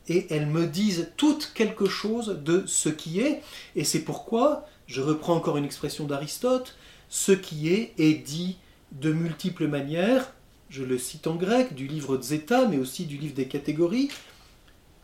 et 0.09 0.27
elles 0.33 0.47
me 0.47 0.67
disent 0.67 1.11
toutes 1.17 1.53
quelque 1.55 1.87
chose 1.87 2.41
de 2.43 2.65
ce 2.67 2.89
qui 2.89 3.21
est, 3.21 3.43
et 3.75 3.85
c'est 3.85 4.03
pourquoi, 4.03 4.67
je 4.87 5.01
reprends 5.01 5.35
encore 5.35 5.57
une 5.57 5.65
expression 5.65 6.07
d'Aristote, 6.07 6.77
ce 7.09 7.33
qui 7.33 7.69
est 7.69 7.95
est 7.99 8.15
dit 8.15 8.59
de 8.93 9.13
multiples 9.13 9.67
manières, 9.67 10.33
je 10.69 10.83
le 10.83 10.99
cite 10.99 11.27
en 11.27 11.37
grec, 11.37 11.75
du 11.75 11.87
livre 11.87 12.21
Zeta, 12.21 12.67
mais 12.67 12.79
aussi 12.79 13.07
du 13.07 13.17
livre 13.17 13.35
des 13.35 13.49
catégories, 13.49 14.11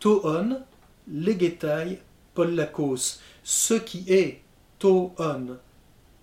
toon, 0.00 0.60
legetai, 1.10 2.00
pollakos, 2.34 3.20
ce 3.42 3.74
qui 3.74 4.04
est 4.08 4.42
toon 4.78 5.58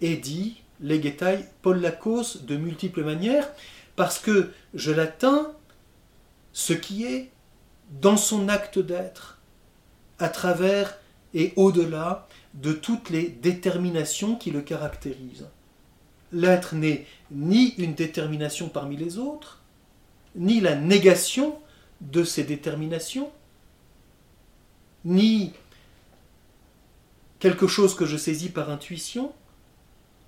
est 0.02 0.18
dit 0.18 0.62
Legetai, 0.81 1.46
Paul 1.62 1.79
Lacoste 1.81 2.46
de 2.46 2.57
multiples 2.57 3.03
manières, 3.03 3.50
parce 3.96 4.19
que 4.19 4.51
je 4.74 4.91
l'atteins, 4.91 5.51
ce 6.53 6.74
qui 6.74 7.05
est, 7.05 7.31
dans 8.01 8.17
son 8.17 8.50
acte 8.50 8.79
d'être, 8.79 9.39
à 10.19 10.29
travers 10.29 10.98
et 11.34 11.53
au-delà 11.55 12.27
de 12.53 12.74
toutes 12.74 13.10
les 13.10 13.27
déterminations 13.27 14.36
qui 14.36 14.51
le 14.51 14.62
caractérisent. 14.62 15.48
L'être 16.31 16.75
n'est 16.75 17.05
ni 17.31 17.69
une 17.77 17.93
détermination 17.93 18.69
parmi 18.69 18.98
les 18.98 19.17
autres, 19.17 19.62
ni 20.36 20.60
la 20.60 20.75
négation 20.75 21.57
de 22.01 22.24
ces 22.24 22.43
déterminations, 22.43 23.31
ni 25.05 25.53
quelque 27.39 27.67
chose 27.67 27.96
que 27.96 28.05
je 28.05 28.17
saisis 28.17 28.50
par 28.50 28.69
intuition, 28.69 29.31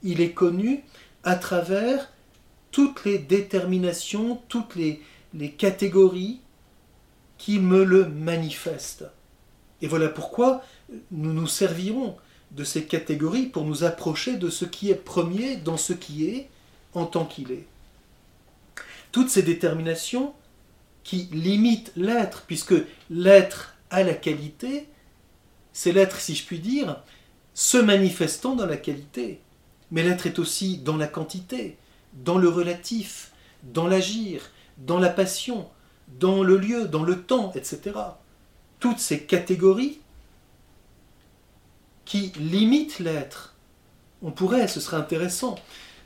il 0.03 0.21
est 0.21 0.31
connu 0.31 0.83
à 1.23 1.35
travers 1.35 2.09
toutes 2.71 3.05
les 3.05 3.17
déterminations, 3.17 4.41
toutes 4.47 4.75
les, 4.75 5.01
catégories 5.57 6.39
qui 7.37 7.59
me 7.59 7.83
le 7.83 8.07
manifestent. 8.07 9.05
Et 9.81 9.87
voilà 9.87 10.09
pourquoi 10.09 10.63
nous 11.11 11.33
nous 11.33 11.47
servirons 11.47 12.17
de 12.51 12.63
ces 12.63 12.85
catégories 12.85 13.45
pour 13.45 13.63
nous 13.63 13.83
approcher 13.83 14.37
de 14.37 14.49
ce 14.49 14.65
qui 14.65 14.89
est 14.89 14.95
premier 14.95 15.55
dans 15.55 15.77
ce 15.77 15.93
qui 15.93 16.27
est 16.27 16.49
en 16.93 17.05
tant 17.05 17.25
qu'il 17.25 17.51
est. 17.51 17.67
Toutes 19.11 19.29
ces 19.29 19.43
déterminations 19.43 20.33
qui 21.03 21.29
limitent 21.31 21.91
l'être, 21.95 22.43
puisque 22.47 22.75
l'être 23.09 23.75
a 23.89 24.03
la 24.03 24.13
qualité, 24.13 24.87
c'est 25.73 25.91
l'être, 25.91 26.19
si 26.19 26.35
je 26.35 26.45
puis 26.45 26.59
dire, 26.59 27.01
se 27.53 27.77
manifestant 27.77 28.55
dans 28.55 28.65
la 28.65 28.77
qualité. 28.77 29.39
Mais 29.91 30.03
l'être 30.03 30.27
est 30.27 30.39
aussi 30.39 30.77
dans 30.77 30.98
la 30.98 31.08
quantité, 31.08 31.77
dans 32.13 32.38
le 32.38 32.50
relatif, 32.50 33.31
dans 33.63 33.88
l'agir, 33.88 34.50
dans 34.77 35.00
la 35.00 35.10
passion, 35.10 35.67
dans 36.19 36.43
le 36.43 36.58
lieu, 36.58 36.88
dans 36.88 37.03
le 37.03 37.22
temps, 37.22 37.51
etc. 37.53 37.98
Toutes 38.79 39.00
ces 39.00 39.24
catégories 39.24 40.00
qui 42.05 42.31
limitent 42.39 43.00
l'être. 43.00 43.55
On 44.22 44.31
pourrait, 44.31 44.67
ce 44.67 44.79
serait 44.79 44.98
intéressant, 44.98 45.55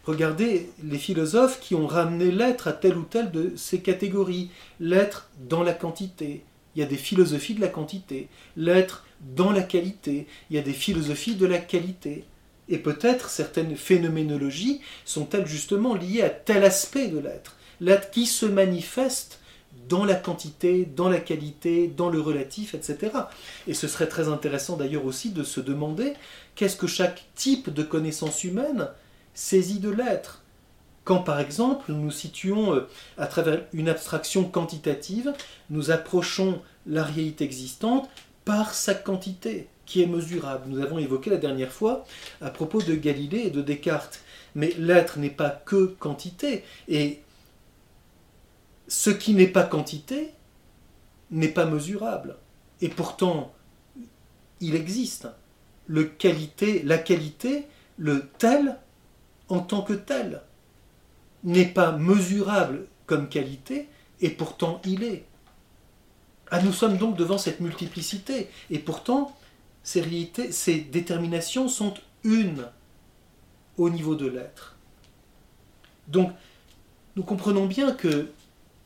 regarder 0.05 0.69
les 0.83 0.97
philosophes 0.97 1.59
qui 1.59 1.75
ont 1.75 1.87
ramené 1.87 2.31
l'être 2.31 2.67
à 2.67 2.73
telle 2.73 2.97
ou 2.97 3.03
telle 3.03 3.31
de 3.31 3.53
ces 3.55 3.81
catégories. 3.81 4.49
L'être 4.79 5.29
dans 5.39 5.63
la 5.63 5.73
quantité. 5.73 6.43
Il 6.75 6.79
y 6.79 6.83
a 6.83 6.87
des 6.87 6.97
philosophies 6.97 7.53
de 7.53 7.61
la 7.61 7.69
quantité. 7.69 8.27
L'être 8.57 9.05
dans 9.21 9.51
la 9.51 9.63
qualité. 9.63 10.27
Il 10.49 10.55
y 10.55 10.59
a 10.59 10.63
des 10.63 10.73
philosophies 10.73 11.35
de 11.35 11.45
la 11.45 11.59
qualité. 11.59 12.25
Et 12.69 12.77
peut-être 12.77 13.29
certaines 13.29 13.75
phénoménologies 13.75 14.81
sont-elles 15.05 15.47
justement 15.47 15.95
liées 15.95 16.21
à 16.21 16.29
tel 16.29 16.63
aspect 16.63 17.07
de 17.07 17.19
l'être, 17.19 17.57
l'être 17.81 18.11
qui 18.11 18.25
se 18.25 18.45
manifeste 18.45 19.39
dans 19.89 20.05
la 20.05 20.15
quantité, 20.15 20.85
dans 20.85 21.09
la 21.09 21.19
qualité, 21.19 21.87
dans 21.87 22.09
le 22.09 22.21
relatif, 22.21 22.73
etc. 22.73 23.11
Et 23.67 23.73
ce 23.73 23.87
serait 23.87 24.07
très 24.07 24.27
intéressant 24.27 24.77
d'ailleurs 24.77 25.05
aussi 25.05 25.31
de 25.31 25.43
se 25.43 25.59
demander 25.59 26.13
qu'est-ce 26.55 26.77
que 26.77 26.87
chaque 26.87 27.25
type 27.35 27.69
de 27.69 27.83
connaissance 27.83 28.43
humaine 28.43 28.87
saisit 29.33 29.79
de 29.79 29.89
l'être. 29.89 30.41
Quand 31.03 31.19
par 31.19 31.39
exemple 31.39 31.91
nous 31.91 31.99
nous 31.99 32.11
situons 32.11 32.75
euh, 32.75 32.87
à 33.17 33.27
travers 33.27 33.65
une 33.73 33.89
abstraction 33.89 34.45
quantitative, 34.45 35.33
nous 35.69 35.91
approchons 35.91 36.61
la 36.87 37.03
réalité 37.03 37.43
existante 37.43 38.09
par 38.45 38.73
sa 38.73 38.93
quantité 38.93 39.67
qui 39.85 40.01
est 40.01 40.07
mesurable. 40.07 40.65
Nous 40.67 40.81
avons 40.81 40.97
évoqué 40.97 41.29
la 41.29 41.37
dernière 41.37 41.71
fois 41.71 42.05
à 42.41 42.49
propos 42.49 42.81
de 42.81 42.95
Galilée 42.95 43.43
et 43.45 43.49
de 43.49 43.61
Descartes. 43.61 44.21
Mais 44.55 44.73
l'être 44.77 45.19
n'est 45.19 45.29
pas 45.29 45.49
que 45.49 45.85
quantité. 45.99 46.63
Et 46.87 47.21
ce 48.87 49.09
qui 49.09 49.33
n'est 49.33 49.47
pas 49.47 49.63
quantité 49.63 50.31
n'est 51.31 51.47
pas 51.47 51.65
mesurable. 51.65 52.37
Et 52.81 52.89
pourtant, 52.89 53.53
il 54.59 54.75
existe. 54.75 55.27
Le 55.87 56.03
qualité, 56.05 56.81
la 56.83 56.97
qualité, 56.97 57.65
le 57.97 58.27
tel 58.37 58.77
en 59.49 59.59
tant 59.59 59.81
que 59.81 59.93
tel, 59.93 60.41
n'est 61.43 61.65
pas 61.65 61.91
mesurable 61.91 62.85
comme 63.05 63.27
qualité, 63.27 63.89
et 64.21 64.29
pourtant 64.29 64.81
il 64.85 65.03
est. 65.03 65.25
Ah, 66.51 66.61
nous 66.61 66.71
sommes 66.71 66.97
donc 66.97 67.17
devant 67.17 67.37
cette 67.37 67.59
multiplicité, 67.59 68.49
et 68.69 68.79
pourtant 68.79 69.35
ces 69.83 70.31
ces 70.51 70.79
déterminations 70.79 71.67
sont 71.67 71.93
une 72.23 72.65
au 73.77 73.89
niveau 73.89 74.15
de 74.15 74.27
l'être. 74.27 74.75
Donc, 76.07 76.31
nous 77.15 77.23
comprenons 77.23 77.65
bien 77.65 77.91
que 77.91 78.29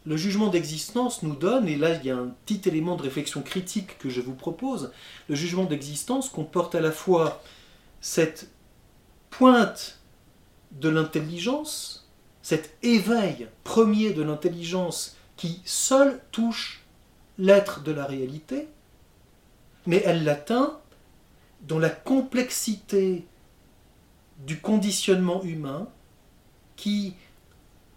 le 0.06 0.18
jugement 0.18 0.48
d'existence 0.48 1.22
nous 1.22 1.36
donne, 1.36 1.68
et 1.68 1.76
là 1.76 1.96
il 1.96 2.06
y 2.06 2.10
a 2.10 2.18
un 2.18 2.34
petit 2.46 2.68
élément 2.68 2.96
de 2.96 3.04
réflexion 3.04 3.42
critique 3.42 3.98
que 3.98 4.10
je 4.10 4.22
vous 4.22 4.36
propose, 4.36 4.92
le 5.28 5.36
jugement 5.36 5.66
d'existence 5.66 6.30
comporte 6.30 6.76
à 6.76 6.82
la 6.82 6.92
fois 6.92 7.44
cette 8.00 8.50
pointe 9.30 10.00
de 10.72 10.90
l'intelligence, 10.90 12.08
cet 12.42 12.78
éveil 12.84 13.48
premier 13.64 14.12
de 14.12 14.24
l'intelligence 14.24 15.18
qui 15.36 15.62
seul 15.66 16.22
touche 16.32 16.86
l'être 17.38 17.82
de 17.82 17.92
la 17.92 18.06
réalité, 18.06 18.68
mais 19.86 20.02
elle 20.06 20.24
l'atteint 20.24 20.80
dans 21.68 21.80
la 21.80 21.90
complexité 21.90 23.26
du 24.46 24.60
conditionnement 24.60 25.44
humain 25.44 25.88
qui, 26.76 27.14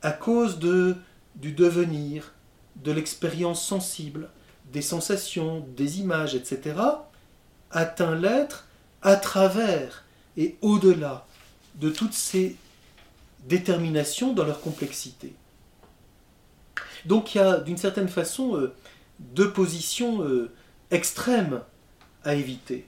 à 0.03 0.11
cause 0.11 0.59
du 0.59 1.53
devenir, 1.53 2.33
de 2.77 2.93
l'expérience 2.93 3.65
sensible, 3.65 4.29
des 4.73 4.83
sensations, 4.83 5.67
des 5.77 6.01
images, 6.01 6.35
etc., 6.35 6.81
atteint 7.71 8.15
l'être 8.15 8.67
à 9.03 9.17
travers 9.17 10.05
et 10.37 10.57
au-delà 10.63 11.27
de 11.77 11.91
toutes 11.91 12.15
ces 12.15 12.57
déterminations 13.47 14.33
dans 14.33 14.45
leur 14.45 14.61
complexité. 14.61 15.35
Donc 17.07 17.35
il 17.35 17.39
y 17.39 17.41
a 17.41 17.59
d'une 17.59 17.77
certaine 17.77 18.09
façon 18.09 18.57
euh, 18.57 18.75
deux 19.19 19.53
positions 19.53 20.23
euh, 20.23 20.51
extrêmes 20.91 21.63
à 22.25 22.35
éviter. 22.35 22.87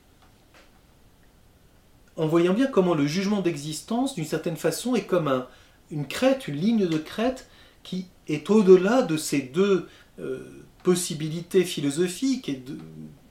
En 2.17 2.27
voyant 2.27 2.53
bien 2.53 2.67
comment 2.67 2.95
le 2.95 3.07
jugement 3.07 3.41
d'existence, 3.41 4.15
d'une 4.15 4.27
certaine 4.27 4.57
façon, 4.57 4.95
est 4.95 5.07
comme 5.07 5.47
une 5.91 6.07
crête, 6.07 6.49
une 6.49 6.57
ligne 6.57 6.87
de 6.87 6.99
crête 6.99 7.49
qui 7.83 8.07
est 8.29 8.51
au-delà 8.51 9.03
de 9.03 9.17
ces 9.17 9.41
deux 9.41 9.89
euh, 10.19 10.65
possibilités 10.83 11.65
philosophiques, 11.65 12.49
et 12.49 12.63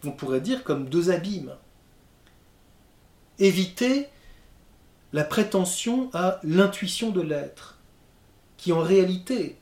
on 0.03 0.11
pourrait 0.11 0.41
dire 0.41 0.63
comme 0.63 0.89
deux 0.89 1.11
abîmes. 1.11 1.53
Éviter 3.39 4.07
la 5.13 5.23
prétention 5.23 6.09
à 6.13 6.39
l'intuition 6.43 7.11
de 7.11 7.21
l'être, 7.21 7.77
qui 8.57 8.71
en 8.71 8.79
réalité 8.79 9.57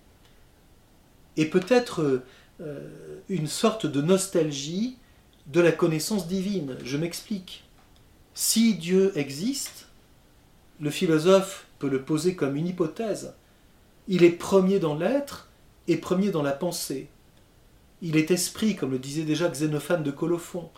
est 1.37 1.45
peut-être 1.45 2.23
euh, 2.61 2.89
une 3.29 3.47
sorte 3.47 3.85
de 3.85 4.01
nostalgie 4.01 4.97
de 5.47 5.61
la 5.61 5.71
connaissance 5.71 6.27
divine. 6.27 6.77
Je 6.83 6.97
m'explique. 6.97 7.63
Si 8.41 8.75
Dieu 8.75 9.11
existe, 9.17 9.87
le 10.79 10.91
philosophe 10.91 11.67
peut 11.77 11.89
le 11.89 12.03
poser 12.03 12.37
comme 12.37 12.55
une 12.55 12.67
hypothèse. 12.67 13.33
Il 14.07 14.23
est 14.23 14.31
premier 14.31 14.79
dans 14.79 14.95
l'être 14.95 15.49
et 15.89 15.97
premier 15.97 16.31
dans 16.31 16.41
la 16.41 16.53
pensée. 16.53 17.09
Il 18.01 18.15
est 18.15 18.31
esprit, 18.31 18.77
comme 18.77 18.91
le 18.91 18.97
disait 18.97 19.23
déjà 19.23 19.49
Xénophane 19.49 20.03
de 20.03 20.11
Colophon. 20.11 20.69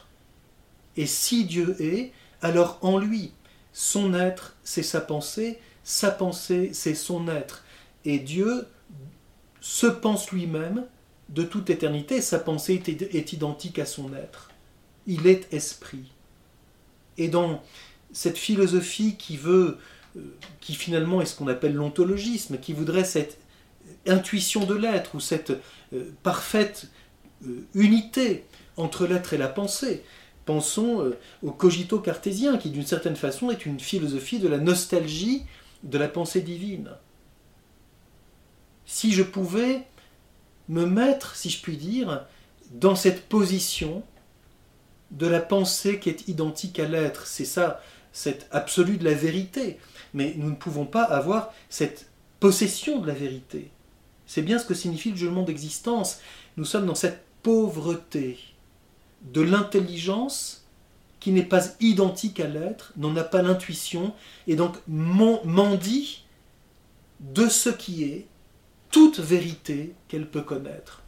Et 0.98 1.06
si 1.06 1.46
Dieu 1.46 1.80
est, 1.80 2.14
alors 2.42 2.80
en 2.82 2.98
lui, 2.98 3.32
son 3.74 4.16
être, 4.16 4.56
c'est 4.64 4.82
sa 4.82 5.00
pensée, 5.00 5.60
sa 5.84 6.10
pensée, 6.10 6.72
c'est 6.74 6.96
son 6.96 7.28
être. 7.28 7.64
Et 8.06 8.18
Dieu 8.18 8.66
se 9.60 9.86
pense 9.86 10.32
lui-même 10.32 10.84
de 11.30 11.44
toute 11.44 11.70
éternité, 11.70 12.22
sa 12.22 12.40
pensée 12.40 12.82
est, 12.88 13.34
identique 13.34 13.78
à 13.78 13.86
son 13.86 14.16
être. 14.16 14.50
Il 15.06 15.28
est 15.28 15.54
esprit. 15.54 16.12
Et 17.22 17.28
dans 17.28 17.62
cette 18.14 18.40
philosophie 18.40 19.16
qui 19.16 19.38
veut, 19.38 19.78
euh, 20.18 20.22
qui 20.60 20.74
finalement 20.74 21.22
est 21.22 21.28
ce 21.28 21.36
qu'on 21.36 21.48
appelle 21.48 21.76
l'ontologisme, 21.76 22.58
qui 22.58 22.74
voudrait 22.74 23.04
cette 23.04 23.38
intuition 24.08 24.66
de 24.66 24.74
l'être 24.74 25.14
ou 25.14 25.20
cette 25.20 25.52
euh, 25.94 26.12
parfaite 26.24 26.88
euh, 27.46 27.68
unité 27.76 28.44
entre 28.76 29.06
l'être 29.06 29.34
et 29.34 29.38
la 29.38 29.48
pensée, 29.48 30.04
Pensons 30.44 31.14
au 31.44 31.52
cogito 31.52 32.00
cartésien, 32.00 32.58
qui 32.58 32.72
d'une 32.72 32.86
certaine 32.86 33.16
façon 33.16 33.52
est 33.52 33.68
une 33.68 33.80
philosophie 33.80 34.40
de 34.40 34.48
la 34.48 34.58
nostalgie 34.58 35.44
de 35.84 36.00
la 36.00 36.08
pensée 36.08 36.42
divine. 36.42 36.90
Si 38.88 39.14
je 39.14 39.22
pouvais 39.22 39.84
me 40.68 40.88
mettre, 40.88 41.36
si 41.36 41.52
je 41.52 41.62
puis 41.62 41.78
dire, 41.78 42.26
dans 42.72 42.96
cette 42.96 43.30
position 43.30 44.04
de 45.12 45.28
la 45.28 45.40
pensée 45.40 46.00
qui 46.00 46.10
est 46.10 46.28
identique 46.28 46.80
à 46.80 46.88
l'être, 46.88 47.28
c'est 47.28 47.46
ça, 47.46 47.82
cette 48.14 48.48
absolu 48.52 48.98
de 48.98 49.06
la 49.06 49.14
vérité. 49.14 49.78
Mais 50.14 50.34
nous 50.38 50.50
ne 50.50 50.56
pouvons 50.56 50.86
pas 50.86 51.04
avoir 51.04 51.54
cette 51.70 52.08
possession 52.40 53.00
de 53.00 53.08
la 53.08 53.14
vérité. 53.14 53.72
C'est 54.26 54.42
bien 54.42 54.60
ce 54.60 54.66
que 54.66 54.74
signifie 54.74 55.12
le 55.12 55.18
jugement 55.18 55.44
d'existence. 55.44 56.20
Nous 56.58 56.66
sommes 56.66 56.86
dans 56.86 56.96
cette 56.96 57.24
pauvreté 57.44 58.40
de 59.22 59.42
l'intelligence 59.42 60.66
qui 61.20 61.32
n'est 61.32 61.44
pas 61.44 61.62
identique 61.80 62.40
à 62.40 62.48
l'être, 62.48 62.94
n'en 62.98 63.16
a 63.16 63.24
pas 63.24 63.44
l'intuition, 63.44 64.14
et 64.48 64.56
donc 64.56 64.76
mendie 64.88 66.26
de 67.20 67.48
ce 67.48 67.70
qui 67.70 68.04
est 68.04 68.26
toute 68.90 69.20
vérité 69.20 69.94
qu'elle 70.08 70.28
peut 70.28 70.42
connaître. 70.42 71.04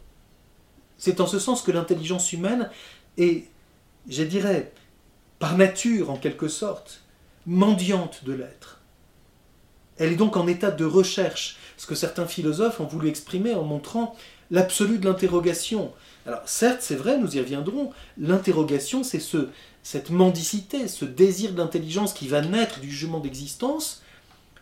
C'est 0.96 1.20
en 1.20 1.26
ce 1.26 1.38
sens 1.38 1.62
que 1.62 1.72
l'intelligence 1.72 2.32
humaine 2.32 2.70
est, 3.18 3.48
je 4.08 4.22
dirais, 4.22 4.72
par 5.38 5.56
nature 5.56 6.10
en 6.10 6.16
quelque 6.16 6.48
sorte, 6.48 7.02
mendiante 7.46 8.24
de 8.24 8.32
l'être. 8.32 8.80
Elle 9.98 10.12
est 10.12 10.16
donc 10.16 10.36
en 10.36 10.46
état 10.46 10.70
de 10.70 10.84
recherche, 10.84 11.56
ce 11.76 11.86
que 11.86 11.94
certains 11.94 12.26
philosophes 12.26 12.80
ont 12.80 12.86
voulu 12.86 13.08
exprimer 13.08 13.54
en 13.54 13.62
montrant 13.62 14.16
l'absolu 14.50 14.98
de 14.98 15.06
l'interrogation. 15.06 15.92
Alors 16.26 16.42
certes, 16.46 16.80
c'est 16.80 16.96
vrai, 16.96 17.18
nous 17.18 17.36
y 17.36 17.40
reviendrons, 17.40 17.90
l'interrogation, 18.18 19.04
c'est 19.04 19.20
ce, 19.20 19.48
cette 19.82 20.10
mendicité, 20.10 20.88
ce 20.88 21.04
désir 21.04 21.52
d'intelligence 21.52 22.14
qui 22.14 22.28
va 22.28 22.40
naître 22.40 22.80
du 22.80 22.90
jugement 22.90 23.20
d'existence, 23.20 24.02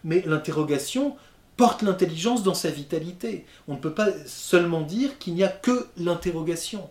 mais 0.05 0.23
l'interrogation 0.27 1.17
porte 1.57 1.83
l'intelligence 1.83 2.43
dans 2.43 2.55
sa 2.55 2.71
vitalité. 2.71 3.47
On 3.69 3.75
ne 3.75 3.79
peut 3.79 3.95
pas 3.95 4.09
seulement 4.27 4.81
dire 4.81 5.19
qu'il 5.19 5.35
n'y 5.35 5.45
a 5.45 5.49
que 5.49 5.87
l'interrogation. 5.97 6.89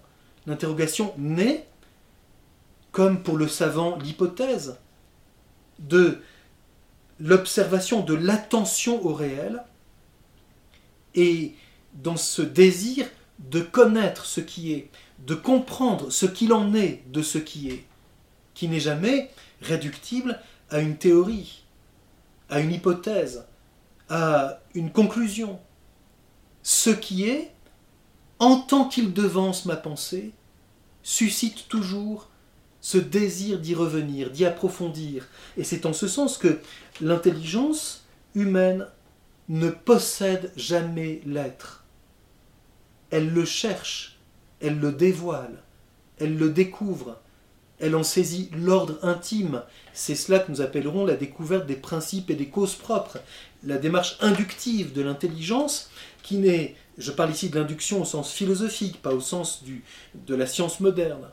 L'interrogation 0.48 1.14
naît, 1.18 1.68
comme 2.92 3.24
pour 3.24 3.38
le 3.38 3.48
savant 3.48 3.98
l'hypothèse, 3.98 4.78
de 5.80 6.20
l'observation, 7.20 8.02
de 8.02 8.14
l'attention 8.14 9.06
au 9.06 9.14
réel, 9.14 9.64
et 11.16 11.54
dans 11.94 12.18
ce 12.18 12.42
désir 12.42 13.08
de 13.40 13.62
connaître 13.62 14.26
ce 14.26 14.42
qui 14.42 14.74
est, 14.74 14.90
de 15.26 15.36
comprendre 15.36 16.10
ce 16.10 16.26
qu'il 16.26 16.54
en 16.54 16.74
est 16.74 17.04
de 17.08 17.22
ce 17.22 17.38
qui 17.38 17.70
est, 17.70 17.86
qui 18.54 18.68
n'est 18.68 18.80
jamais 18.80 19.30
réductible 19.62 20.40
à 20.70 20.80
une 20.80 20.98
théorie, 20.98 21.64
à 22.50 22.60
une 22.60 22.72
hypothèse, 22.72 23.46
à 24.10 24.60
une 24.74 24.92
conclusion. 24.92 25.60
Ce 26.64 26.90
qui 26.90 27.28
est, 27.28 27.52
en 28.40 28.58
tant 28.58 28.86
qu'il 28.86 29.14
devance 29.14 29.66
ma 29.66 29.76
pensée, 29.76 30.32
suscite 31.04 31.68
toujours 31.68 32.31
ce 32.82 32.98
désir 32.98 33.60
d'y 33.60 33.76
revenir, 33.76 34.32
d'y 34.32 34.46
approfondir. 34.46 35.28
Et 35.58 35.64
c'est 35.64 35.86
en 35.86 35.94
ce 35.94 36.08
sens 36.08 36.38
que 36.38 36.60
l'intelligence 37.00 38.06
humaine 38.36 38.88
ne 39.50 39.70
possède 39.70 40.52
jamais 40.56 41.22
l'être 41.26 41.82
elle 43.12 43.30
le 43.30 43.46
cherche, 43.46 44.18
elle 44.62 44.80
le 44.80 44.92
dévoile, 44.92 45.62
elle 46.18 46.38
le 46.38 46.50
découvre, 46.50 47.20
elle 47.80 47.96
en 47.96 48.04
saisit 48.04 48.50
l'ordre 48.54 48.98
intime. 49.04 49.64
C'est 49.94 50.16
cela 50.16 50.40
que 50.40 50.52
nous 50.52 50.62
appellerons 50.62 51.06
la 51.06 51.16
découverte 51.16 51.68
des 51.68 51.76
principes 51.76 52.30
et 52.30 52.36
des 52.36 52.48
causes 52.48 52.76
propres, 52.76 53.20
la 53.64 53.78
démarche 53.78 54.18
inductive 54.22 54.94
de 54.94 55.02
l'intelligence 55.02 55.90
qui 56.24 56.38
n'est, 56.38 56.76
je 56.98 57.12
parle 57.12 57.32
ici 57.32 57.50
de 57.50 57.60
l'induction 57.60 58.02
au 58.02 58.06
sens 58.06 58.32
philosophique, 58.32 59.02
pas 59.02 59.14
au 59.14 59.22
sens 59.22 59.64
de 60.16 60.36
la 60.36 60.48
science 60.48 60.80
moderne. 60.80 61.28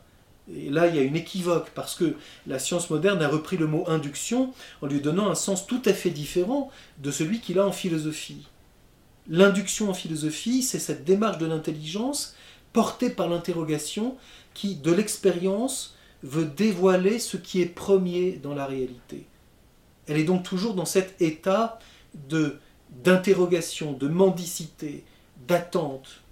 Et 0.55 0.71
là, 0.71 0.87
il 0.87 0.97
y 0.97 0.99
a 0.99 1.03
une 1.03 1.17
équivoque, 1.17 1.71
parce 1.75 1.95
que 1.95 2.15
la 2.47 2.59
science 2.59 2.91
moderne 2.91 3.23
a 3.23 3.29
repris 3.29 3.57
le 3.57 3.67
mot 3.67 3.85
induction 3.87 4.55
en 4.81 4.87
lui 4.87 5.01
donnant 5.01 5.29
un 5.29 5.35
sens 5.35 5.67
tout 5.67 5.83
à 5.85 5.93
fait 5.93 6.11
différent 6.11 6.71
de 6.99 7.11
celui 7.11 7.41
qu'il 7.41 7.59
a 7.59 7.67
en 7.67 7.73
philosophie. 7.73 8.47
L'induction 9.29 9.91
en 9.91 9.95
philosophie, 9.95 10.63
c'est 10.63 10.79
cette 10.79 11.05
démarche 11.05 11.39
de 11.39 11.47
l'intelligence 11.47 12.35
portée 12.73 13.11
par 13.11 13.29
l'interrogation 13.29 14.17
qui, 14.55 14.77
de 14.77 14.93
l'expérience, 14.93 15.95
veut 16.23 16.47
dévoiler 16.47 17.19
ce 17.19 17.37
qui 17.37 17.61
est 17.61 17.67
premier 17.67 18.33
dans 18.43 18.55
la 18.55 18.67
réalité. 18.67 19.27
Elle 20.07 20.17
est 20.19 20.25
donc 20.25 20.43
toujours 20.43 20.75
dans 20.75 20.87
cet 20.87 21.21
état 21.21 21.79
de 22.29 22.59
d'interrogation, 23.05 23.93
de 23.93 24.09
mendicité, 24.09 25.05
d'attente. 25.47 26.23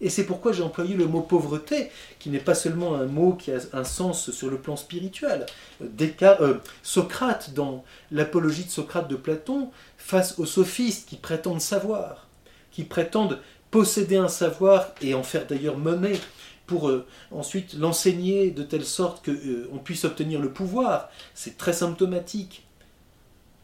Et 0.00 0.10
c'est 0.10 0.24
pourquoi 0.24 0.52
j'ai 0.52 0.62
employé 0.62 0.94
le 0.94 1.06
mot 1.06 1.22
pauvreté, 1.22 1.90
qui 2.18 2.30
n'est 2.30 2.38
pas 2.38 2.54
seulement 2.54 2.94
un 2.94 3.06
mot 3.06 3.32
qui 3.32 3.50
a 3.50 3.58
un 3.72 3.84
sens 3.84 4.30
sur 4.30 4.48
le 4.48 4.58
plan 4.58 4.76
spirituel. 4.76 5.46
Euh, 5.82 6.54
Socrate, 6.82 7.54
dans 7.54 7.84
l'apologie 8.12 8.64
de 8.64 8.70
Socrate 8.70 9.08
de 9.08 9.16
Platon, 9.16 9.70
face 9.96 10.38
aux 10.38 10.46
sophistes 10.46 11.08
qui 11.08 11.16
prétendent 11.16 11.60
savoir, 11.60 12.28
qui 12.70 12.84
prétendent 12.84 13.40
posséder 13.70 14.16
un 14.16 14.28
savoir 14.28 14.94
et 15.02 15.14
en 15.14 15.22
faire 15.22 15.46
d'ailleurs 15.46 15.76
monnaie 15.76 16.18
pour 16.66 16.88
euh, 16.88 17.06
ensuite 17.30 17.74
l'enseigner 17.74 18.50
de 18.50 18.62
telle 18.62 18.84
sorte 18.84 19.24
qu'on 19.24 19.32
euh, 19.32 19.80
puisse 19.82 20.04
obtenir 20.04 20.40
le 20.40 20.52
pouvoir, 20.52 21.10
c'est 21.34 21.58
très 21.58 21.72
symptomatique. 21.72 22.66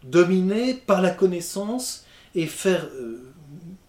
Dominer 0.03 0.75
par 0.75 1.01
la 1.01 1.11
connaissance 1.11 2.05
et 2.35 2.47
faire 2.47 2.89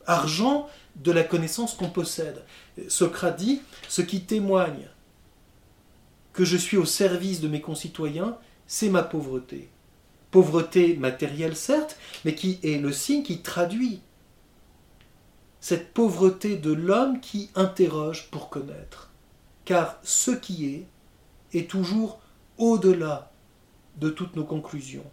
argent 0.05 0.69
de 0.95 1.11
la 1.11 1.23
connaissance 1.23 1.73
qu'on 1.73 1.89
possède. 1.89 2.43
Socrate 2.87 3.37
dit, 3.37 3.61
ce 3.87 4.01
qui 4.01 4.21
témoigne 4.21 4.87
que 6.33 6.45
je 6.45 6.57
suis 6.57 6.77
au 6.77 6.85
service 6.85 7.41
de 7.41 7.47
mes 7.47 7.61
concitoyens, 7.61 8.37
c'est 8.67 8.89
ma 8.89 9.03
pauvreté. 9.03 9.69
Pauvreté 10.31 10.97
matérielle 10.97 11.55
certes, 11.55 11.97
mais 12.23 12.35
qui 12.35 12.59
est 12.63 12.77
le 12.77 12.91
signe 12.91 13.23
qui 13.23 13.41
traduit 13.41 14.01
cette 15.61 15.93
pauvreté 15.93 16.57
de 16.57 16.71
l'homme 16.71 17.19
qui 17.19 17.49
interroge 17.55 18.29
pour 18.29 18.49
connaître. 18.49 19.09
Car 19.63 19.97
ce 20.03 20.29
qui 20.29 20.67
est 20.67 20.85
est 21.57 21.69
toujours 21.69 22.19
au-delà 22.57 23.31
de 23.97 24.09
toutes 24.09 24.35
nos 24.35 24.43
conclusions, 24.43 25.09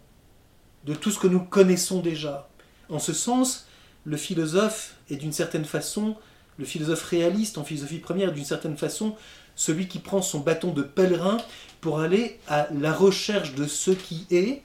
de 0.85 0.93
tout 0.93 1.09
ce 1.09 1.17
que 1.17 1.27
nous 1.27 1.43
connaissons 1.43 2.01
déjà. 2.01 2.49
En 2.89 2.99
ce 2.99 3.13
sens, 3.13 3.65
le 4.05 4.17
philosophe 4.17 4.92
est 5.13 5.17
d'une 5.17 5.31
certaine 5.31 5.65
façon, 5.65 6.15
le 6.57 6.65
philosophe 6.65 7.03
réaliste 7.03 7.57
en 7.57 7.63
philosophie 7.63 7.99
première 7.99 8.31
d'une 8.31 8.45
certaine 8.45 8.77
façon 8.77 9.15
celui 9.55 9.87
qui 9.87 9.99
prend 9.99 10.21
son 10.21 10.39
bâton 10.39 10.71
de 10.71 10.81
pèlerin 10.81 11.37
pour 11.81 11.99
aller 11.99 12.39
à 12.47 12.67
la 12.73 12.93
recherche 12.93 13.55
de 13.55 13.67
ce 13.67 13.91
qui 13.91 14.25
est 14.31 14.61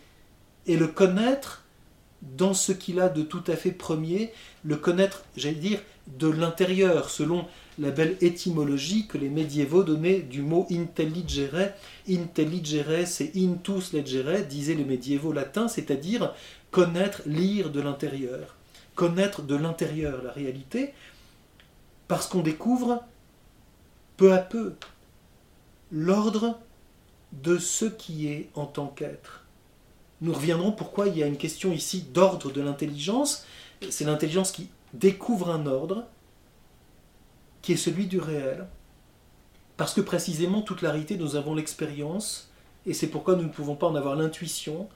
et 0.66 0.76
le 0.76 0.86
connaître 0.86 1.64
dans 2.22 2.54
ce 2.54 2.72
qu'il 2.72 3.00
a 3.00 3.08
de 3.08 3.22
tout 3.22 3.44
à 3.46 3.54
fait 3.54 3.70
premier, 3.70 4.32
le 4.64 4.76
connaître, 4.76 5.24
j'allais 5.36 5.54
dire, 5.54 5.80
de 6.18 6.28
l'intérieur, 6.28 7.10
selon 7.10 7.46
la 7.78 7.90
belle 7.90 8.16
étymologie 8.20 9.06
que 9.06 9.18
les 9.18 9.28
médiévaux 9.28 9.84
donnaient 9.84 10.20
du 10.20 10.42
mot 10.42 10.66
intelligere. 10.70 11.72
Intelligere, 12.08 13.06
c'est 13.06 13.32
intus 13.36 13.92
legere, 13.92 14.44
disaient 14.48 14.74
les 14.74 14.84
médiévaux 14.84 15.32
latins, 15.32 15.68
c'est-à-dire 15.68 16.34
connaître, 16.70 17.22
lire 17.26 17.70
de 17.70 17.80
l'intérieur. 17.80 18.57
Connaître 18.98 19.42
de 19.42 19.54
l'intérieur 19.54 20.24
la 20.24 20.32
réalité, 20.32 20.92
parce 22.08 22.26
qu'on 22.26 22.40
découvre 22.40 23.04
peu 24.16 24.32
à 24.32 24.38
peu 24.38 24.74
l'ordre 25.92 26.58
de 27.30 27.58
ce 27.58 27.84
qui 27.84 28.26
est 28.26 28.50
en 28.56 28.66
tant 28.66 28.88
qu'être. 28.88 29.44
Nous 30.20 30.32
reviendrons 30.32 30.72
pourquoi 30.72 31.06
il 31.06 31.16
y 31.16 31.22
a 31.22 31.28
une 31.28 31.36
question 31.36 31.70
ici 31.70 32.08
d'ordre 32.12 32.50
de 32.50 32.60
l'intelligence. 32.60 33.46
C'est 33.88 34.04
l'intelligence 34.04 34.50
qui 34.50 34.68
découvre 34.94 35.50
un 35.50 35.66
ordre 35.66 36.04
qui 37.62 37.74
est 37.74 37.76
celui 37.76 38.08
du 38.08 38.18
réel. 38.18 38.66
Parce 39.76 39.94
que 39.94 40.00
précisément, 40.00 40.60
toute 40.60 40.82
la 40.82 40.90
réalité, 40.90 41.16
nous 41.16 41.36
avons 41.36 41.54
l'expérience, 41.54 42.50
et 42.84 42.94
c'est 42.94 43.06
pourquoi 43.06 43.36
nous 43.36 43.44
ne 43.44 43.48
pouvons 43.48 43.76
pas 43.76 43.86
en 43.86 43.94
avoir 43.94 44.16
l'intuition. 44.16 44.88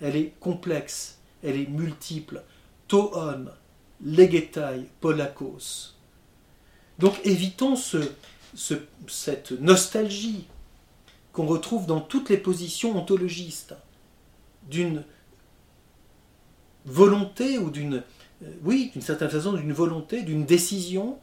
Elle 0.00 0.16
est 0.16 0.32
complexe, 0.40 1.18
elle 1.44 1.56
est 1.56 1.68
multiple. 1.68 2.42
Toon, 2.88 3.46
legetai, 4.04 4.86
polakos. 5.00 5.94
Donc 6.98 7.14
évitons 7.24 7.76
ce, 7.76 7.98
cette 9.08 9.52
nostalgie 9.52 10.46
qu'on 11.32 11.46
retrouve 11.46 11.86
dans 11.86 12.00
toutes 12.00 12.30
les 12.30 12.36
positions 12.36 12.96
ontologistes 12.96 13.74
d'une 14.68 15.04
volonté 16.84 17.58
ou 17.58 17.70
d'une, 17.70 18.02
euh, 18.42 18.50
oui, 18.62 18.90
d'une 18.92 19.02
certaine 19.02 19.30
façon, 19.30 19.52
d'une 19.54 19.72
volonté, 19.72 20.22
d'une 20.22 20.44
décision 20.44 21.18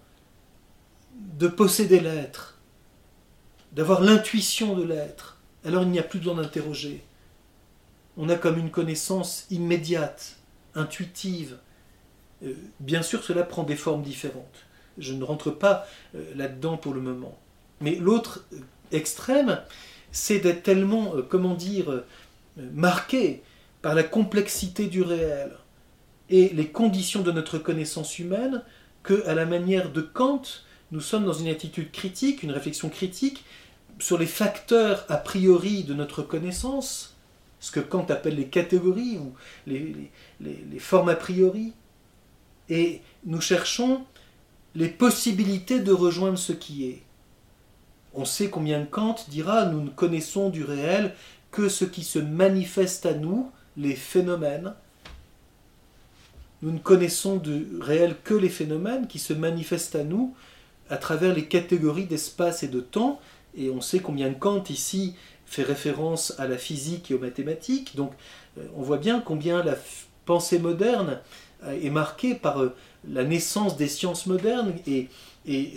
de 1.15 1.47
posséder 1.47 1.99
l'être, 1.99 2.57
d'avoir 3.71 4.01
l'intuition 4.01 4.75
de 4.75 4.83
l'être. 4.83 5.37
Alors 5.63 5.83
il 5.83 5.89
n'y 5.89 5.99
a 5.99 6.03
plus 6.03 6.19
besoin 6.19 6.35
d'interroger. 6.35 7.03
On 8.17 8.27
a 8.29 8.35
comme 8.35 8.57
une 8.57 8.71
connaissance 8.71 9.45
immédiate, 9.49 10.37
intuitive. 10.75 11.57
Euh, 12.43 12.53
bien 12.79 13.01
sûr, 13.01 13.23
cela 13.23 13.43
prend 13.43 13.63
des 13.63 13.75
formes 13.75 14.03
différentes. 14.03 14.65
Je 14.97 15.13
ne 15.13 15.23
rentre 15.23 15.51
pas 15.51 15.85
euh, 16.15 16.23
là-dedans 16.35 16.77
pour 16.77 16.93
le 16.93 17.01
moment. 17.01 17.37
Mais 17.79 17.95
l'autre 17.95 18.45
extrême, 18.91 19.61
c'est 20.11 20.39
d'être 20.39 20.63
tellement, 20.63 21.13
comment 21.29 21.55
dire, 21.55 22.03
marqué 22.73 23.41
par 23.81 23.95
la 23.95 24.03
complexité 24.03 24.87
du 24.87 25.01
réel 25.01 25.51
et 26.29 26.49
les 26.49 26.67
conditions 26.67 27.21
de 27.21 27.31
notre 27.31 27.57
connaissance 27.57 28.19
humaine 28.19 28.63
que, 29.03 29.25
à 29.27 29.33
la 29.33 29.45
manière 29.45 29.91
de 29.91 30.01
Kant, 30.01 30.41
nous 30.91 31.01
sommes 31.01 31.25
dans 31.25 31.33
une 31.33 31.47
attitude 31.47 31.91
critique, 31.91 32.43
une 32.43 32.51
réflexion 32.51 32.89
critique 32.89 33.43
sur 33.99 34.17
les 34.17 34.25
facteurs 34.25 35.05
a 35.09 35.17
priori 35.17 35.83
de 35.83 35.93
notre 35.93 36.21
connaissance, 36.21 37.10
ce 37.61 37.71
que 37.71 37.79
Kant 37.79 38.05
appelle 38.09 38.35
les 38.35 38.47
catégories 38.47 39.19
ou 39.19 39.33
les, 39.67 40.09
formes 40.79 41.09
a 41.09 41.15
priori, 41.15 41.73
et 42.69 43.01
nous 43.23 43.39
cherchons 43.39 44.03
les 44.75 44.89
possibilités 44.89 45.79
de 45.79 45.93
rejoindre 45.93 46.39
ce 46.39 46.53
qui 46.53 46.87
est. 46.87 47.03
On 48.13 48.25
sait 48.25 48.49
combien 48.49 48.83
Kant 48.83 49.15
dira 49.29 49.65
nous 49.65 49.81
ne 49.81 49.89
connaissons 49.89 50.49
du 50.49 50.63
réel 50.63 51.13
que 51.51 51.69
ce 51.69 51.85
qui 51.85 52.03
se 52.03 52.19
manifeste 52.19 53.05
à 53.05 53.13
nous, 53.13 53.51
les 53.77 53.95
phénomènes. 53.95 54.73
Nous 56.63 56.71
ne 56.71 56.79
connaissons 56.79 57.37
du 57.37 57.67
réel 57.79 58.15
que 58.23 58.33
les 58.33 58.49
phénomènes 58.49 59.07
qui 59.07 59.19
se 59.19 59.33
manifestent 59.33 59.95
à 59.95 60.03
nous 60.03 60.33
à 60.89 60.97
travers 60.97 61.33
les 61.33 61.45
catégories 61.45 62.05
d'espace 62.05 62.63
et 62.63 62.67
de 62.67 62.81
temps. 62.81 63.19
Et 63.55 63.69
on 63.69 63.81
sait 63.81 63.99
combien 63.99 64.33
Kant 64.33 64.63
ici 64.69 65.15
fait 65.51 65.63
référence 65.63 66.33
à 66.39 66.47
la 66.47 66.57
physique 66.57 67.11
et 67.11 67.13
aux 67.13 67.19
mathématiques. 67.19 67.97
Donc 67.97 68.13
euh, 68.57 68.65
on 68.77 68.83
voit 68.83 68.97
bien 68.97 69.19
combien 69.19 69.61
la 69.61 69.75
pensée 70.25 70.59
moderne 70.59 71.19
euh, 71.63 71.77
est 71.83 71.89
marquée 71.89 72.35
par 72.35 72.61
euh, 72.61 72.73
la 73.05 73.25
naissance 73.25 73.75
des 73.75 73.89
sciences 73.89 74.27
modernes 74.27 74.73
et, 74.87 75.09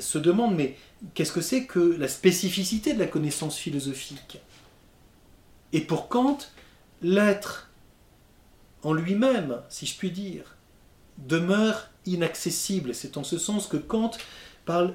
se 0.01 0.19
demande 0.19 0.55
mais 0.55 0.77
qu'est-ce 1.15 1.33
que 1.33 1.41
c'est 1.41 1.65
que 1.65 1.97
la 1.99 2.07
spécificité 2.07 2.93
de 2.93 2.99
la 3.01 3.07
connaissance 3.07 3.57
philosophique? 3.57 4.39
Et 5.73 5.81
pour 5.81 6.09
Kant, 6.09 6.39
l'être 7.03 7.71
en 8.83 8.93
lui-même, 8.93 9.63
si 9.71 9.87
je 9.87 9.97
puis 9.97 10.11
dire, 10.11 10.57
demeure 11.17 11.89
inaccessible. 12.05 12.95
C'est 12.95 13.17
en 13.17 13.25
ce 13.25 13.39
sens 13.39 13.67
que 13.67 13.79
Kant 13.79 14.11
parle 14.67 14.95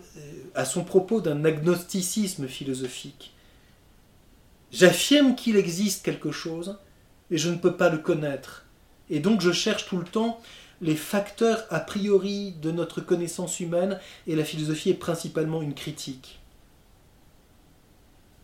à 0.53 0.65
son 0.65 0.83
propos 0.83 1.19
d'un 1.19 1.43
agnosticisme 1.45 2.47
philosophique. 2.47 3.33
J'affirme 4.71 5.35
qu'il 5.35 5.55
existe 5.55 6.05
quelque 6.05 6.31
chose, 6.31 6.77
mais 7.29 7.37
je 7.37 7.49
ne 7.49 7.57
peux 7.57 7.75
pas 7.75 7.89
le 7.89 7.97
connaître. 7.97 8.65
Et 9.09 9.19
donc 9.19 9.41
je 9.41 9.51
cherche 9.51 9.87
tout 9.87 9.97
le 9.97 10.03
temps 10.03 10.39
les 10.81 10.95
facteurs 10.95 11.65
a 11.71 11.79
priori 11.79 12.53
de 12.61 12.71
notre 12.71 13.01
connaissance 13.01 13.59
humaine, 13.59 13.99
et 14.27 14.35
la 14.35 14.45
philosophie 14.45 14.91
est 14.91 14.93
principalement 14.93 15.61
une 15.61 15.73
critique. 15.73 16.39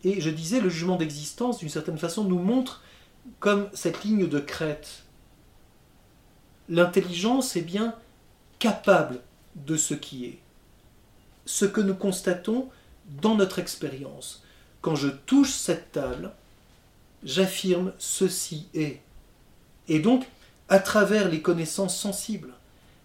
Et 0.04 0.20
je 0.20 0.30
disais, 0.30 0.60
le 0.60 0.68
jugement 0.68 0.96
d'existence, 0.96 1.58
d'une 1.58 1.68
certaine 1.68 1.98
façon, 1.98 2.24
nous 2.24 2.38
montre 2.38 2.82
comme 3.40 3.68
cette 3.72 4.04
ligne 4.04 4.28
de 4.28 4.38
crête. 4.38 5.04
L'intelligence 6.68 7.56
est 7.56 7.62
bien 7.62 7.94
capable 8.58 9.20
de 9.54 9.76
ce 9.76 9.94
qui 9.94 10.26
est. 10.26 10.38
Ce 11.44 11.64
que 11.64 11.80
nous 11.80 11.94
constatons 11.94 12.68
dans 13.22 13.34
notre 13.34 13.58
expérience. 13.58 14.44
Quand 14.86 14.94
je 14.94 15.08
touche 15.08 15.50
cette 15.50 15.90
table, 15.90 16.30
j'affirme 17.24 17.92
ceci 17.98 18.68
est. 18.72 19.00
Et 19.88 19.98
donc, 19.98 20.24
à 20.68 20.78
travers 20.78 21.28
les 21.28 21.42
connaissances 21.42 21.98
sensibles, 21.98 22.54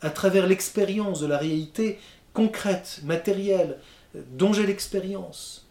à 0.01 0.11
travers 0.11 0.45
l'expérience 0.45 1.21
de 1.21 1.25
la 1.25 1.39
réalité 1.39 1.97
concrète, 2.33 3.01
matérielle, 3.03 3.79
dont 4.13 4.53
j'ai 4.53 4.67
l'expérience, 4.67 5.65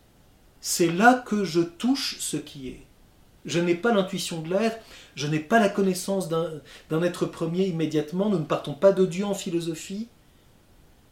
c'est 0.60 0.90
là 0.90 1.14
que 1.14 1.44
je 1.44 1.60
touche 1.60 2.16
ce 2.18 2.38
qui 2.38 2.66
est. 2.66 2.82
Je 3.44 3.60
n'ai 3.60 3.76
pas 3.76 3.94
l'intuition 3.94 4.40
de 4.40 4.50
l'être, 4.50 4.80
je 5.14 5.28
n'ai 5.28 5.38
pas 5.38 5.60
la 5.60 5.68
connaissance 5.68 6.28
d'un 6.28 7.02
être 7.04 7.24
premier 7.24 7.68
immédiatement, 7.68 8.30
nous 8.30 8.40
ne 8.40 8.44
partons 8.46 8.74
pas 8.74 8.90
de 8.90 9.06
Dieu 9.06 9.26
en 9.26 9.34
philosophie, 9.34 10.08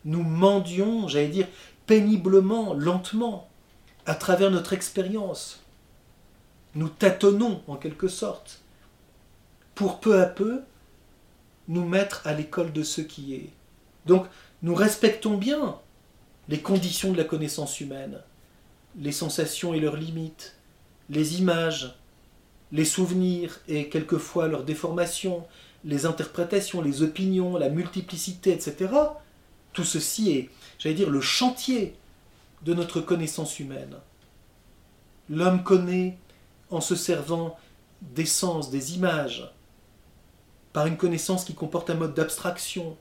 nous 0.05 0.25
mendions, 0.25 1.07
j'allais 1.07 1.29
dire, 1.29 1.47
péniblement, 1.87 2.75
lentement, 2.75 3.48
à 4.09 4.15
travers 4.15 4.51
notre 4.51 4.73
expérience. 4.73 5.61
Nous 6.75 6.89
tâtonnons 6.89 7.63
en 7.67 7.77
quelque 7.77 8.09
sorte, 8.09 8.63
pour 9.75 10.01
peu 10.01 10.21
à 10.21 10.25
peu 10.25 10.63
nous 11.69 11.85
mettre 11.85 12.27
à 12.27 12.33
l'école 12.33 12.73
de 12.73 12.83
ce 12.83 13.03
qui 13.03 13.35
est. 13.35 13.51
Donc 14.07 14.27
nous 14.63 14.75
respectons 14.75 15.37
bien 15.37 15.79
les 16.49 16.61
conditions 16.61 17.13
de 17.13 17.19
la 17.19 17.25
connaissance 17.25 17.81
humaine, 17.81 18.19
les 18.99 19.13
sensations 19.13 19.75
et 19.75 19.81
leurs 19.81 19.97
limites, 19.97 20.57
les 21.11 21.39
images, 21.39 21.95
les 22.73 22.87
souvenirs 22.87 23.61
et 23.69 23.91
quelquefois 23.91 24.49
leurs 24.49 24.65
déformations, 24.65 25.47
les 25.85 26.07
interprétations, 26.07 26.81
les 26.81 27.03
opinions, 27.03 27.59
la 27.59 27.69
multiplicité, 27.69 28.53
etc. 28.53 28.91
Tout 29.75 29.85
ceci 29.85 30.33
est, 30.33 30.51
j'allais 30.79 30.95
dire, 30.95 31.11
le 31.11 31.21
chantier 31.21 31.95
de 32.63 32.75
notre 32.75 33.01
connaissance 33.01 33.59
humaine. 33.59 33.97
L'homme 35.29 35.63
connaît 35.63 36.17
en 36.71 36.81
se 36.81 36.97
servant 36.97 37.57
des 38.03 38.27
sens, 38.27 38.71
des 38.71 38.95
images, 38.95 39.53
par 40.73 40.87
une 40.87 40.97
connaissance 40.97 41.45
qui 41.45 41.55
comporte 41.55 41.91
un 41.91 41.95
mode 41.95 42.15
d'abstraction, 42.15 42.97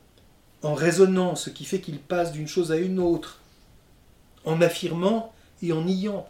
en 0.63 0.73
raisonnant, 0.73 1.35
ce 1.35 1.49
qui 1.49 1.65
fait 1.65 1.79
qu'il 1.79 1.99
passe 1.99 2.31
d'une 2.31 2.47
chose 2.47 2.71
à 2.71 2.77
une 2.77 2.99
autre, 2.99 3.39
en 4.45 4.61
affirmant 4.61 5.33
et 5.61 5.73
en 5.73 5.83
niant. 5.83 6.27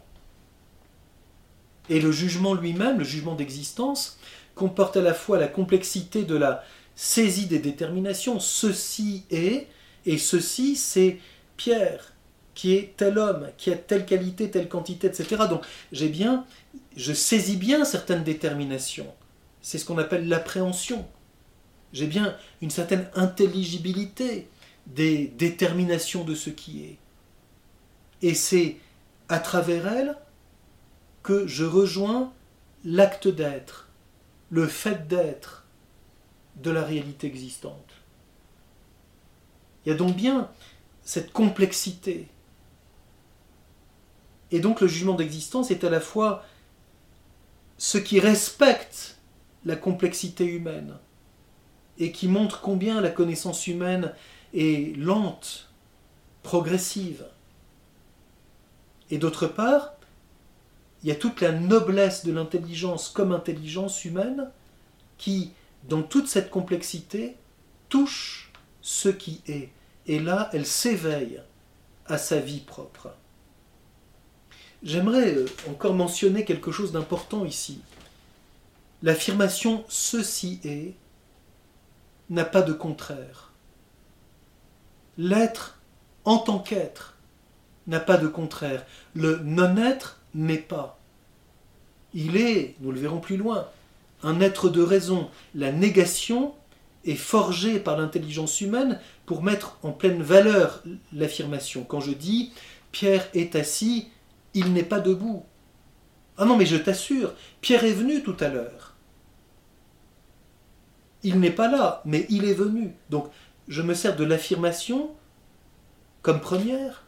Et 1.88 2.00
le 2.00 2.12
jugement 2.12 2.54
lui-même, 2.54 2.98
le 2.98 3.04
jugement 3.04 3.34
d'existence, 3.34 4.18
comporte 4.54 4.96
à 4.96 5.02
la 5.02 5.14
fois 5.14 5.38
la 5.38 5.48
complexité 5.48 6.24
de 6.24 6.36
la 6.36 6.62
saisie 6.94 7.46
des 7.46 7.60
déterminations. 7.60 8.40
Ceci 8.40 9.24
est, 9.30 9.68
et 10.04 10.18
ceci 10.18 10.76
c'est 10.76 11.18
Pierre, 11.56 12.12
qui 12.58 12.74
est 12.74 12.94
tel 12.96 13.18
homme, 13.18 13.50
qui 13.56 13.70
a 13.70 13.76
telle 13.76 14.04
qualité, 14.04 14.50
telle 14.50 14.68
quantité, 14.68 15.06
etc. 15.06 15.44
Donc 15.48 15.64
j'ai 15.92 16.08
bien, 16.08 16.44
je 16.96 17.12
saisis 17.12 17.56
bien 17.56 17.84
certaines 17.84 18.24
déterminations. 18.24 19.14
C'est 19.62 19.78
ce 19.78 19.84
qu'on 19.84 19.96
appelle 19.96 20.26
l'appréhension. 20.26 21.06
J'ai 21.92 22.08
bien 22.08 22.36
une 22.60 22.70
certaine 22.70 23.08
intelligibilité 23.14 24.48
des 24.88 25.28
déterminations 25.28 26.24
de 26.24 26.34
ce 26.34 26.50
qui 26.50 26.82
est. 26.82 26.98
Et 28.22 28.34
c'est 28.34 28.78
à 29.28 29.38
travers 29.38 29.86
elle 29.86 30.18
que 31.22 31.46
je 31.46 31.64
rejoins 31.64 32.32
l'acte 32.84 33.28
d'être, 33.28 33.88
le 34.50 34.66
fait 34.66 35.06
d'être 35.06 35.64
de 36.56 36.72
la 36.72 36.82
réalité 36.82 37.28
existante. 37.28 37.92
Il 39.86 39.90
y 39.90 39.92
a 39.92 39.96
donc 39.96 40.16
bien 40.16 40.50
cette 41.04 41.32
complexité. 41.32 42.26
Et 44.50 44.60
donc 44.60 44.80
le 44.80 44.86
jugement 44.86 45.14
d'existence 45.14 45.70
est 45.70 45.84
à 45.84 45.90
la 45.90 46.00
fois 46.00 46.44
ce 47.76 47.98
qui 47.98 48.18
respecte 48.20 49.16
la 49.64 49.76
complexité 49.76 50.44
humaine 50.44 50.96
et 51.98 52.12
qui 52.12 52.28
montre 52.28 52.60
combien 52.60 53.00
la 53.00 53.10
connaissance 53.10 53.66
humaine 53.66 54.12
est 54.54 54.96
lente, 54.96 55.68
progressive. 56.42 57.26
Et 59.10 59.18
d'autre 59.18 59.46
part, 59.46 59.94
il 61.02 61.08
y 61.08 61.12
a 61.12 61.16
toute 61.16 61.40
la 61.40 61.52
noblesse 61.52 62.24
de 62.24 62.32
l'intelligence 62.32 63.08
comme 63.08 63.32
intelligence 63.32 64.04
humaine 64.04 64.50
qui, 65.16 65.52
dans 65.88 66.02
toute 66.02 66.28
cette 66.28 66.50
complexité, 66.50 67.36
touche 67.88 68.52
ce 68.80 69.08
qui 69.08 69.42
est. 69.46 69.70
Et 70.06 70.18
là, 70.18 70.50
elle 70.52 70.66
s'éveille 70.66 71.40
à 72.06 72.18
sa 72.18 72.40
vie 72.40 72.60
propre. 72.60 73.10
J'aimerais 74.82 75.34
euh, 75.34 75.46
encore 75.68 75.94
mentionner 75.94 76.44
quelque 76.44 76.70
chose 76.70 76.92
d'important 76.92 77.44
ici. 77.44 77.80
L'affirmation 79.02 79.84
ceci 79.88 80.60
est 80.64 80.94
n'a 82.30 82.44
pas 82.44 82.62
de 82.62 82.72
contraire. 82.72 83.52
L'être 85.16 85.78
en 86.24 86.38
tant 86.38 86.58
qu'être 86.58 87.16
n'a 87.86 88.00
pas 88.00 88.18
de 88.18 88.28
contraire. 88.28 88.84
Le 89.14 89.38
non-être 89.38 90.20
n'est 90.34 90.58
pas. 90.58 90.98
Il 92.14 92.36
est, 92.36 92.76
nous 92.80 92.92
le 92.92 93.00
verrons 93.00 93.20
plus 93.20 93.36
loin, 93.36 93.68
un 94.22 94.40
être 94.40 94.68
de 94.68 94.82
raison. 94.82 95.30
La 95.54 95.72
négation 95.72 96.54
est 97.04 97.14
forgée 97.14 97.78
par 97.80 97.96
l'intelligence 97.96 98.60
humaine 98.60 99.00
pour 99.26 99.42
mettre 99.42 99.78
en 99.82 99.92
pleine 99.92 100.22
valeur 100.22 100.82
l'affirmation. 101.12 101.84
Quand 101.84 102.00
je 102.00 102.12
dis 102.12 102.52
Pierre 102.92 103.28
est 103.34 103.56
assis, 103.56 104.08
il 104.58 104.72
n'est 104.72 104.82
pas 104.82 105.00
debout. 105.00 105.44
Ah 106.36 106.44
non, 106.44 106.56
mais 106.56 106.66
je 106.66 106.76
t'assure, 106.76 107.32
Pierre 107.60 107.84
est 107.84 107.92
venu 107.92 108.22
tout 108.22 108.36
à 108.40 108.48
l'heure. 108.48 108.94
Il 111.22 111.40
n'est 111.40 111.50
pas 111.50 111.68
là, 111.68 112.02
mais 112.04 112.26
il 112.28 112.44
est 112.44 112.54
venu. 112.54 112.94
Donc, 113.10 113.30
je 113.66 113.82
me 113.82 113.94
sers 113.94 114.16
de 114.16 114.24
l'affirmation 114.24 115.10
comme 116.22 116.40
première. 116.40 117.04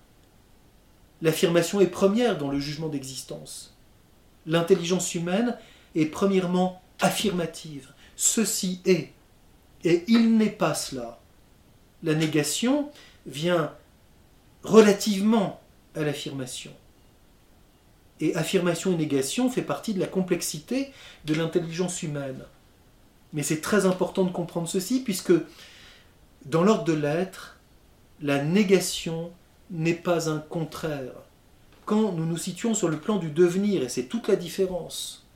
L'affirmation 1.23 1.81
est 1.81 1.87
première 1.87 2.39
dans 2.39 2.51
le 2.51 2.59
jugement 2.59 2.89
d'existence. 2.89 3.77
L'intelligence 4.47 5.15
humaine 5.15 5.57
est 5.95 6.07
premièrement 6.07 6.81
affirmative. 7.01 7.93
Ceci 8.17 8.81
est. 8.85 9.13
Et 9.85 10.05
il 10.09 10.37
n'est 10.37 10.51
pas 10.51 10.75
cela. 10.75 11.21
La 12.03 12.15
négation 12.15 12.91
vient 13.27 13.73
relativement 14.63 15.61
à 15.95 16.03
l'affirmation. 16.03 16.73
Et 18.21 18.35
affirmation 18.37 18.93
et 18.93 18.97
négation 18.97 19.51
fait 19.51 19.63
partie 19.63 19.95
de 19.95 20.01
la 20.01 20.07
complexité 20.07 20.93
de 21.25 21.35
l'intelligence 21.35 22.03
humaine. 22.03 22.45
Mais 23.33 23.43
c'est 23.43 23.61
très 23.61 23.87
important 23.87 24.25
de 24.25 24.31
comprendre 24.31 24.69
ceci, 24.69 25.01
puisque 25.01 25.33
dans 26.45 26.63
l'ordre 26.63 26.85
de 26.85 26.93
l'être, 26.93 27.59
la 28.21 28.43
négation 28.43 29.31
n'est 29.71 29.95
pas 29.95 30.29
un 30.29 30.39
contraire. 30.39 31.13
Quand 31.85 32.13
nous 32.13 32.27
nous 32.27 32.37
situons 32.37 32.75
sur 32.75 32.89
le 32.89 32.99
plan 32.99 33.17
du 33.17 33.31
devenir, 33.31 33.83
et 33.83 33.89
c'est 33.89 34.05
toute 34.05 34.29
la 34.29 34.37
différence, 34.37 35.27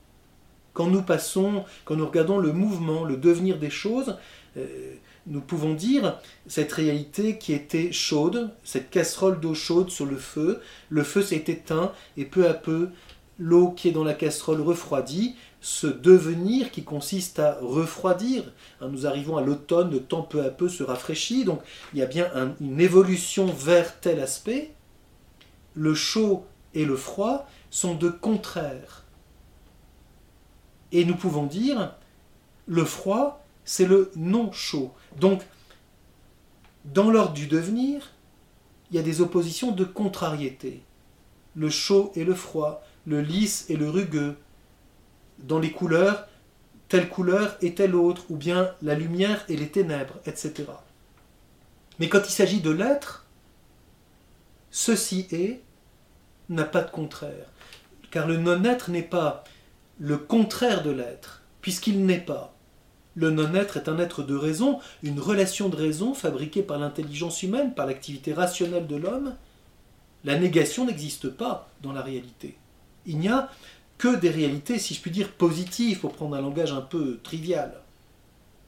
quand 0.73 0.89
nous 0.89 1.03
passons, 1.03 1.65
quand 1.85 1.97
nous 1.97 2.07
regardons 2.07 2.39
le 2.39 2.53
mouvement, 2.53 3.05
le 3.05 3.17
devenir 3.17 3.59
des 3.59 3.71
choses, 3.71 4.19
euh, 4.57 4.95
nous 5.27 5.41
pouvons 5.41 5.75
dire 5.75 6.19
cette 6.47 6.73
réalité 6.73 7.39
qui 7.39 7.53
était 7.53 7.93
chaude, 7.93 8.51
cette 8.63 8.91
casserole 8.91 9.41
d'eau 9.41 9.55
chaude 9.55 9.91
sur 9.91 10.07
le 10.07 10.17
feu, 10.17 10.61
le 10.91 11.03
feu 11.03 11.23
s'est 11.23 11.45
éteint 11.47 11.93
et 12.17 12.25
peu 12.25 12.49
à 12.49 12.55
peu 12.55 12.91
l'eau 13.39 13.71
qui 13.71 13.89
est 13.89 13.93
dans 13.93 14.05
la 14.05 14.15
casserole 14.15 14.61
refroidit, 14.61 15.35
ce 15.61 15.87
devenir 15.87 16.71
qui 16.71 16.85
consiste 16.85 17.39
à 17.39 17.59
refroidir. 17.61 18.53
Hein, 18.81 18.89
nous 18.89 19.07
arrivons 19.07 19.39
à 19.39 19.43
l'automne, 19.43 19.91
le 19.91 20.01
temps 20.01 20.23
peu 20.23 20.45
à 20.45 20.51
peu 20.51 20.69
se 20.69 20.83
rafraîchit, 20.83 21.45
donc 21.45 21.61
il 21.95 22.01
y 22.01 22.03
a 22.03 22.07
bien 22.07 22.55
une 22.61 22.81
évolution 22.81 23.47
vers 23.47 23.99
tel 24.01 24.21
aspect. 24.21 24.73
Le 25.75 25.95
chaud 25.95 26.45
et 26.75 26.85
le 26.85 26.97
froid 26.97 27.49
sont 27.71 27.95
de 27.95 28.09
contraires. 28.11 29.05
Et 30.93 31.05
nous 31.05 31.17
pouvons 31.17 31.47
dire, 31.47 31.95
le 32.67 32.85
froid, 32.85 33.45
c'est 33.65 33.87
le 33.87 34.13
non 34.17 34.53
chaud. 34.53 34.93
Donc, 35.19 35.43
dans 36.85 37.11
l'ordre 37.11 37.33
du 37.33 37.47
devenir, 37.47 38.13
il 38.91 38.97
y 38.97 38.99
a 38.99 39.03
des 39.03 39.21
oppositions 39.21 39.73
de 39.73 39.85
contrariété. 39.85 40.83
Le 41.57 41.71
chaud 41.71 42.13
et 42.15 42.25
le 42.25 42.35
froid, 42.35 42.83
le 43.07 43.21
lisse 43.21 43.67
et 43.69 43.77
le 43.77 43.89
rugueux, 43.89 44.37
dans 45.39 45.59
les 45.59 45.73
couleurs, 45.73 46.29
telle 46.89 47.09
couleur 47.09 47.57
et 47.61 47.75
telle 47.75 47.95
autre, 47.95 48.25
ou 48.29 48.37
bien 48.37 48.73
la 48.83 48.95
lumière 48.95 49.45
et 49.49 49.57
les 49.57 49.69
ténèbres, 49.69 50.21
etc. 50.27 50.65
Mais 51.99 52.09
quand 52.09 52.21
il 52.27 52.33
s'agit 52.33 52.61
de 52.61 52.71
l'être, 52.71 53.27
ceci 54.71 55.27
est 55.31 55.63
n'a 56.49 56.65
pas 56.65 56.83
de 56.83 56.91
contraire. 56.91 57.51
Car 58.11 58.27
le 58.27 58.37
non-être 58.37 58.91
n'est 58.91 59.03
pas 59.03 59.45
le 59.99 60.19
contraire 60.19 60.83
de 60.83 60.91
l'être, 60.91 61.43
puisqu'il 61.61 62.05
n'est 62.05 62.21
pas. 62.21 62.54
Le 63.17 63.31
non-être 63.31 63.77
est 63.77 63.89
un 63.89 63.99
être 63.99 64.23
de 64.23 64.35
raison, 64.35 64.81
une 65.03 65.21
relation 65.21 65.69
de 65.69 65.77
raison 65.77 66.15
fabriquée 66.15 66.63
par 66.63 66.79
l'intelligence 66.79 67.43
humaine, 67.43 67.75
par 67.75 67.87
l'activité 67.87 68.33
rationnelle 68.33 68.87
de 68.87 68.97
l'homme. 68.97 69.35
La 70.25 70.39
négation 70.39 70.87
n'existe 70.87 71.29
pas 71.29 71.71
dans 71.83 71.93
la 71.93 72.03
réalité. 72.03 72.57
Il 73.07 73.19
n'y 73.19 73.29
a 73.29 73.51
que 73.99 74.17
des 74.17 74.31
réalités, 74.31 74.79
si 74.79 74.95
je 74.95 75.01
puis 75.01 75.11
dire, 75.11 75.31
positives, 75.31 76.01
pour 76.01 76.13
prendre 76.13 76.35
un 76.35 76.41
langage 76.41 76.73
un 76.73 76.81
peu 76.81 77.21
trivial. 77.23 77.81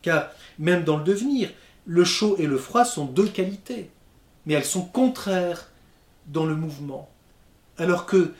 Car 0.02 0.28
même 0.58 0.84
dans 0.84 0.98
le 0.98 1.04
devenir, 1.04 1.50
le 1.84 2.04
chaud 2.04 2.36
et 2.38 2.46
le 2.46 2.58
froid 2.58 2.84
sont 2.84 3.06
deux 3.06 3.28
qualités, 3.28 3.90
mais 4.44 4.54
elles 4.54 4.64
sont 4.64 4.84
contraires 4.84 5.70
dans 6.28 6.44
le 6.44 6.54
mouvement. 6.54 7.08
Alors 7.78 8.06
que 8.06 8.32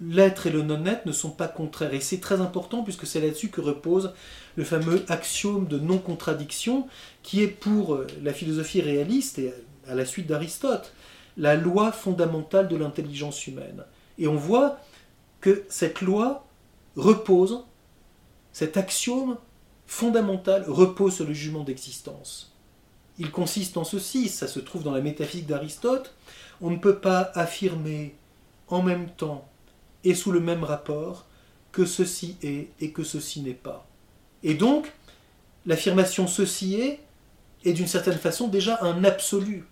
l'être 0.00 0.46
et 0.46 0.50
le 0.50 0.62
non-être 0.62 1.06
ne 1.06 1.12
sont 1.12 1.30
pas 1.30 1.48
contraires. 1.48 1.94
Et 1.94 2.00
c'est 2.00 2.20
très 2.20 2.40
important 2.40 2.82
puisque 2.82 3.06
c'est 3.06 3.20
là-dessus 3.20 3.48
que 3.48 3.60
repose 3.60 4.12
le 4.60 4.66
fameux 4.66 5.06
axiome 5.08 5.66
de 5.68 5.78
non-contradiction 5.78 6.86
qui 7.22 7.42
est 7.42 7.48
pour 7.48 7.94
euh, 7.94 8.06
la 8.22 8.34
philosophie 8.34 8.82
réaliste 8.82 9.38
et 9.38 9.54
à 9.88 9.94
la 9.94 10.04
suite 10.04 10.26
d'Aristote 10.26 10.92
la 11.38 11.54
loi 11.54 11.92
fondamentale 11.92 12.68
de 12.68 12.76
l'intelligence 12.76 13.46
humaine. 13.46 13.84
Et 14.18 14.28
on 14.28 14.36
voit 14.36 14.78
que 15.40 15.64
cette 15.70 16.02
loi 16.02 16.44
repose, 16.94 17.64
cet 18.52 18.76
axiome 18.76 19.38
fondamental 19.86 20.66
repose 20.68 21.14
sur 21.14 21.26
le 21.26 21.32
jugement 21.32 21.64
d'existence. 21.64 22.52
Il 23.18 23.30
consiste 23.30 23.78
en 23.78 23.84
ceci, 23.84 24.28
ça 24.28 24.46
se 24.46 24.60
trouve 24.60 24.82
dans 24.82 24.92
la 24.92 25.00
métaphysique 25.00 25.46
d'Aristote, 25.46 26.14
on 26.60 26.68
ne 26.68 26.76
peut 26.76 26.98
pas 26.98 27.30
affirmer 27.34 28.14
en 28.68 28.82
même 28.82 29.08
temps 29.08 29.48
et 30.04 30.14
sous 30.14 30.32
le 30.32 30.40
même 30.40 30.64
rapport 30.64 31.24
que 31.72 31.86
ceci 31.86 32.36
est 32.42 32.68
et 32.78 32.90
que 32.90 33.04
ceci 33.04 33.40
n'est 33.40 33.54
pas. 33.54 33.86
Et 34.42 34.54
donc, 34.54 34.92
l'affirmation 35.66 36.26
ceci 36.26 36.76
est 36.76 37.00
est 37.64 37.72
d'une 37.72 37.86
certaine 37.86 38.18
façon 38.18 38.48
déjà 38.48 38.82
un 38.82 39.04
absolu. 39.04 39.64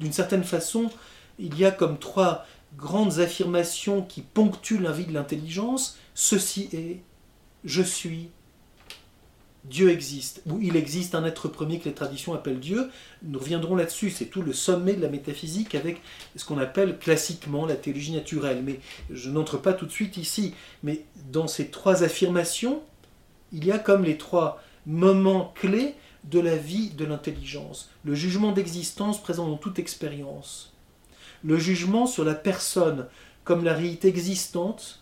D'une 0.00 0.12
certaine 0.12 0.44
façon, 0.44 0.90
il 1.38 1.58
y 1.58 1.64
a 1.64 1.70
comme 1.70 1.98
trois 1.98 2.46
grandes 2.76 3.20
affirmations 3.20 4.02
qui 4.02 4.22
ponctuent 4.22 4.80
la 4.80 4.92
vie 4.92 5.04
de 5.04 5.12
l'intelligence. 5.12 5.98
Ceci 6.14 6.68
est, 6.72 7.00
je 7.64 7.82
suis, 7.82 8.30
Dieu 9.64 9.90
existe, 9.90 10.42
ou 10.46 10.58
il 10.60 10.76
existe 10.76 11.14
un 11.14 11.24
être 11.24 11.48
premier 11.48 11.78
que 11.78 11.84
les 11.84 11.94
traditions 11.94 12.34
appellent 12.34 12.60
Dieu. 12.60 12.90
Nous 13.22 13.38
reviendrons 13.38 13.76
là-dessus, 13.76 14.10
c'est 14.10 14.26
tout 14.26 14.42
le 14.42 14.52
sommet 14.52 14.94
de 14.94 15.02
la 15.02 15.08
métaphysique 15.08 15.74
avec 15.74 16.00
ce 16.36 16.44
qu'on 16.44 16.58
appelle 16.58 16.98
classiquement 16.98 17.66
la 17.66 17.76
théologie 17.76 18.12
naturelle. 18.12 18.62
Mais 18.64 18.80
je 19.10 19.30
n'entre 19.30 19.58
pas 19.58 19.72
tout 19.72 19.86
de 19.86 19.92
suite 19.92 20.16
ici. 20.16 20.54
Mais 20.82 21.04
dans 21.30 21.46
ces 21.46 21.68
trois 21.68 22.02
affirmations, 22.02 22.82
il 23.54 23.64
y 23.64 23.72
a 23.72 23.78
comme 23.78 24.04
les 24.04 24.18
trois 24.18 24.60
moments 24.84 25.52
clés 25.54 25.94
de 26.24 26.40
la 26.40 26.56
vie 26.56 26.90
de 26.90 27.04
l'intelligence. 27.04 27.88
Le 28.04 28.14
jugement 28.14 28.52
d'existence 28.52 29.22
présent 29.22 29.48
dans 29.48 29.56
toute 29.56 29.78
expérience. 29.78 30.72
Le 31.44 31.56
jugement 31.56 32.06
sur 32.06 32.24
la 32.24 32.34
personne 32.34 33.06
comme 33.44 33.64
la 33.64 33.74
réalité 33.74 34.08
existante, 34.08 35.00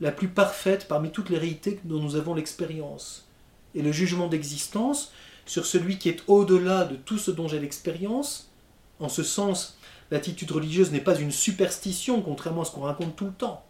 la 0.00 0.10
plus 0.10 0.28
parfaite 0.28 0.88
parmi 0.88 1.10
toutes 1.10 1.30
les 1.30 1.38
réalités 1.38 1.78
dont 1.84 2.00
nous 2.00 2.16
avons 2.16 2.34
l'expérience. 2.34 3.28
Et 3.74 3.82
le 3.82 3.92
jugement 3.92 4.26
d'existence 4.26 5.12
sur 5.46 5.64
celui 5.64 5.98
qui 5.98 6.08
est 6.08 6.24
au-delà 6.26 6.84
de 6.84 6.96
tout 6.96 7.18
ce 7.18 7.30
dont 7.30 7.46
j'ai 7.46 7.60
l'expérience. 7.60 8.50
En 8.98 9.08
ce 9.08 9.22
sens, 9.22 9.78
l'attitude 10.10 10.50
religieuse 10.50 10.90
n'est 10.90 11.00
pas 11.00 11.18
une 11.18 11.30
superstition, 11.30 12.22
contrairement 12.22 12.62
à 12.62 12.64
ce 12.64 12.72
qu'on 12.72 12.80
raconte 12.80 13.14
tout 13.14 13.26
le 13.26 13.32
temps. 13.32 13.64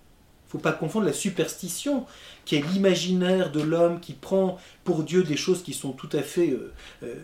Faut 0.49 0.59
pas 0.59 0.73
confondre 0.73 1.07
la 1.07 1.13
superstition, 1.13 2.07
qui 2.45 2.57
est 2.57 2.67
l'imaginaire 2.73 3.53
de 3.53 3.61
l'homme 3.61 4.01
qui 4.01 4.15
prend 4.15 4.59
pour 4.85 5.03
Dieu 5.03 5.23
des 5.23 5.37
choses 5.37 5.63
qui 5.63 5.75
sont 5.75 5.93
tout 5.93 6.09
à 6.13 6.23
fait 6.23 6.51
euh, 6.51 6.73
euh, 7.03 7.15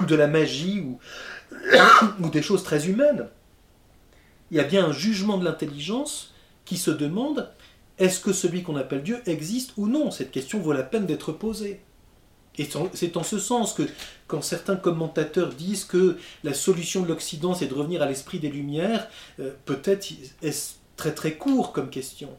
de 0.06 0.14
la 0.14 0.26
magie 0.26 0.80
ou, 0.80 0.98
ou 2.20 2.28
des 2.28 2.42
choses 2.42 2.64
très 2.64 2.88
humaines. 2.88 3.28
Il 4.50 4.56
y 4.56 4.60
a 4.60 4.64
bien 4.64 4.86
un 4.86 4.92
jugement 4.92 5.38
de 5.38 5.44
l'intelligence 5.44 6.34
qui 6.64 6.76
se 6.76 6.90
demande 6.90 7.50
est-ce 7.98 8.20
que 8.20 8.32
celui 8.32 8.62
qu'on 8.62 8.76
appelle 8.76 9.02
Dieu 9.02 9.22
existe 9.26 9.72
ou 9.76 9.88
non? 9.88 10.10
Cette 10.10 10.30
question 10.30 10.60
vaut 10.60 10.72
la 10.72 10.82
peine 10.82 11.06
d'être 11.06 11.32
posée. 11.32 11.80
Et 12.58 12.68
c'est 12.94 13.16
en 13.16 13.22
ce 13.22 13.38
sens 13.38 13.74
que 13.74 13.82
quand 14.26 14.42
certains 14.42 14.76
commentateurs 14.76 15.50
disent 15.50 15.84
que 15.84 16.16
la 16.42 16.54
solution 16.54 17.02
de 17.02 17.08
l'Occident 17.08 17.54
c'est 17.54 17.66
de 17.66 17.74
revenir 17.74 18.02
à 18.02 18.06
l'esprit 18.06 18.38
des 18.38 18.48
Lumières, 18.48 19.08
euh, 19.40 19.52
peut-être 19.66 20.08
est-ce 20.42 20.74
très 20.96 21.12
très 21.12 21.34
court 21.34 21.72
comme 21.72 21.90
question. 21.90 22.30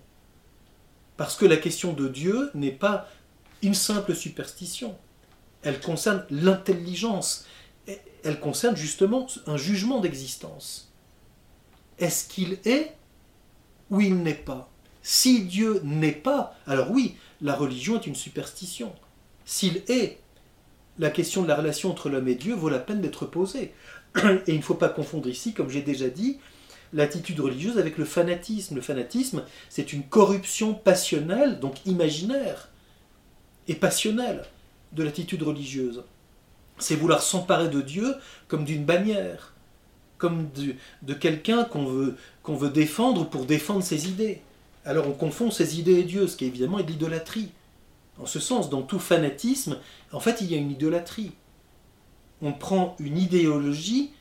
Parce 1.17 1.35
que 1.35 1.45
la 1.45 1.57
question 1.57 1.93
de 1.93 2.07
Dieu 2.07 2.51
n'est 2.53 2.71
pas 2.71 3.09
une 3.63 3.73
simple 3.73 4.15
superstition. 4.15 4.95
Elle 5.63 5.79
concerne 5.79 6.25
l'intelligence. 6.29 7.45
Elle 8.23 8.39
concerne 8.39 8.77
justement 8.77 9.27
un 9.47 9.57
jugement 9.57 9.99
d'existence. 9.99 10.93
Est-ce 11.97 12.27
qu'il 12.27 12.59
est 12.65 12.95
ou 13.89 14.01
il 14.01 14.21
n'est 14.21 14.33
pas? 14.35 14.69
Si 15.01 15.45
Dieu 15.45 15.81
n'est 15.83 16.11
pas, 16.11 16.55
alors 16.67 16.91
oui, 16.91 17.15
la 17.41 17.55
religion 17.55 17.99
est 17.99 18.07
une 18.07 18.15
superstition. 18.15 18.93
S'il 19.45 19.83
est, 19.87 20.19
la 20.99 21.09
question 21.09 21.41
de 21.41 21.47
la 21.47 21.55
relation 21.55 21.89
entre 21.91 22.09
l'homme 22.09 22.27
et 22.27 22.35
Dieu 22.35 22.53
vaut 22.53 22.69
la 22.69 22.79
peine 22.79 23.01
d'être 23.01 23.25
posée. 23.25 23.73
Et 24.15 24.53
il 24.53 24.57
ne 24.57 24.61
faut 24.61 24.73
pas 24.73 24.89
confondre 24.89 25.29
ici, 25.29 25.53
comme 25.53 25.69
j'ai 25.69 25.81
déjà 25.81 26.09
dit, 26.09 26.39
l'attitude 26.93 27.39
religieuse 27.39 27.77
avec 27.77 27.97
le 27.97 28.05
fanatisme. 28.05 28.75
Le 28.75 28.81
fanatisme, 28.81 29.43
c'est 29.69 29.93
une 29.93 30.03
corruption 30.03 30.73
passionnelle, 30.73 31.59
donc 31.59 31.85
imaginaire 31.85 32.69
et 33.67 33.75
passionnelle 33.75 34.45
de 34.93 35.03
l'attitude 35.03 35.43
religieuse. 35.43 36.03
C'est 36.79 36.95
vouloir 36.95 37.21
s'emparer 37.21 37.69
de 37.69 37.81
Dieu 37.81 38.15
comme 38.47 38.63
d'une 38.63 38.85
bannière, 38.85 39.53
comme 40.17 40.49
de, 41.01 41.13
quelqu'un 41.13 41.63
qu'on 41.63 41.85
veut, 41.85 42.15
qu'on 42.43 42.55
veut 42.55 42.69
défendre 42.69 43.29
pour 43.29 43.45
défendre 43.45 43.83
ses 43.83 44.07
idées. 44.07 44.41
Alors 44.85 45.07
on 45.07 45.13
confond 45.13 45.51
ses 45.51 45.79
idées 45.79 45.99
et 45.99 46.03
Dieu, 46.03 46.27
ce 46.27 46.37
qui 46.37 46.45
évidemment 46.45 46.79
est 46.79 46.83
de 46.83 46.91
l'idolâtrie. 46.91 47.51
En 48.19 48.25
ce 48.25 48.39
sens, 48.39 48.69
dans 48.69 48.81
tout 48.81 48.99
fanatisme, 48.99 49.77
en 50.11 50.19
fait, 50.19 50.41
il 50.41 50.51
y 50.51 50.55
a 50.55 50.57
une 50.57 50.71
idolâtrie. 50.71 51.33
On 52.41 52.53
prend 52.53 52.95
une 52.99 53.17
idéologie 53.17 54.11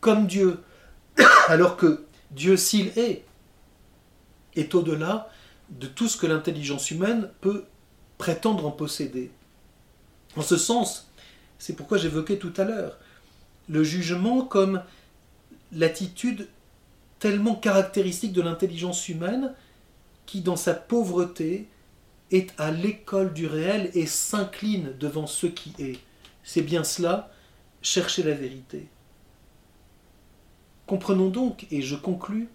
comme 0.00 0.26
Dieu, 0.26 0.60
alors 1.48 1.76
que 1.76 2.04
Dieu 2.32 2.56
s'il 2.56 2.88
est, 2.98 3.24
est 4.54 4.74
au-delà 4.74 5.30
de 5.70 5.86
tout 5.86 6.08
ce 6.08 6.16
que 6.16 6.26
l'intelligence 6.26 6.90
humaine 6.90 7.30
peut 7.40 7.64
prétendre 8.18 8.66
en 8.66 8.70
posséder. 8.70 9.30
En 10.36 10.42
ce 10.42 10.56
sens, 10.56 11.10
c'est 11.58 11.74
pourquoi 11.74 11.98
j'évoquais 11.98 12.38
tout 12.38 12.52
à 12.56 12.64
l'heure 12.64 12.98
le 13.68 13.84
jugement 13.84 14.42
comme 14.42 14.82
l'attitude 15.72 16.48
tellement 17.18 17.54
caractéristique 17.54 18.32
de 18.32 18.42
l'intelligence 18.42 19.08
humaine 19.08 19.54
qui, 20.26 20.40
dans 20.40 20.56
sa 20.56 20.74
pauvreté, 20.74 21.68
est 22.30 22.52
à 22.58 22.70
l'école 22.70 23.32
du 23.32 23.46
réel 23.46 23.90
et 23.94 24.06
s'incline 24.06 24.94
devant 24.98 25.26
ce 25.26 25.46
qui 25.46 25.72
est. 25.78 25.98
C'est 26.42 26.62
bien 26.62 26.84
cela, 26.84 27.30
chercher 27.82 28.22
la 28.22 28.34
vérité. 28.34 28.88
Comprenons 30.92 31.30
donc, 31.30 31.66
et 31.70 31.80
je 31.80 31.96
conclus, 31.96 32.50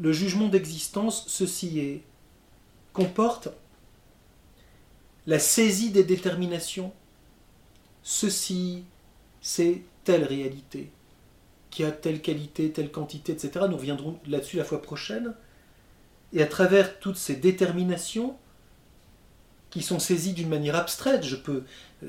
le 0.00 0.14
jugement 0.14 0.48
d'existence, 0.48 1.26
ceci 1.28 1.78
est, 1.78 2.00
comporte 2.94 3.48
la 5.26 5.38
saisie 5.38 5.90
des 5.90 6.04
déterminations. 6.04 6.90
Ceci, 8.02 8.84
c'est 9.42 9.82
telle 10.04 10.24
réalité, 10.24 10.90
qui 11.68 11.84
a 11.84 11.92
telle 11.92 12.22
qualité, 12.22 12.72
telle 12.72 12.90
quantité, 12.90 13.32
etc. 13.32 13.66
Nous 13.68 13.76
reviendrons 13.76 14.18
là-dessus 14.26 14.56
la 14.56 14.64
fois 14.64 14.80
prochaine. 14.80 15.34
Et 16.32 16.42
à 16.42 16.46
travers 16.46 16.98
toutes 16.98 17.18
ces 17.18 17.36
déterminations, 17.36 18.38
qui 19.68 19.82
sont 19.82 19.98
saisies 19.98 20.32
d'une 20.32 20.48
manière 20.48 20.76
abstraite, 20.76 21.24
je 21.24 21.36
peux 21.36 21.64
euh, 22.04 22.06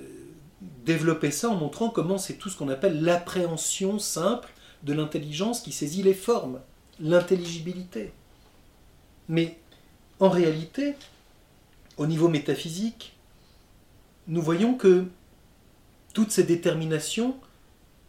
développer 0.85 1.29
ça 1.29 1.49
en 1.49 1.55
montrant 1.55 1.89
comment 1.89 2.17
c'est 2.17 2.35
tout 2.35 2.47
ce 2.47 2.55
qu'on 2.55 2.69
appelle 2.69 3.03
l'appréhension 3.03 3.99
simple 3.99 4.47
de 4.83 4.93
l'intelligence 4.93 5.61
qui 5.61 5.71
saisit 5.71 6.03
les 6.03 6.13
formes, 6.13 6.59
l'intelligibilité. 6.99 8.11
Mais 9.29 9.57
en 10.19 10.29
réalité, 10.29 10.95
au 11.97 12.05
niveau 12.05 12.27
métaphysique, 12.27 13.15
nous 14.27 14.41
voyons 14.41 14.75
que 14.75 15.05
toutes 16.13 16.31
ces 16.31 16.43
déterminations 16.43 17.35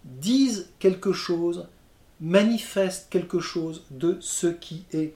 disent 0.04 0.68
quelque 0.78 1.12
chose, 1.12 1.66
manifestent 2.20 3.08
quelque 3.10 3.40
chose 3.40 3.84
de 3.90 4.18
ce 4.20 4.46
qui 4.46 4.84
est. 4.92 5.14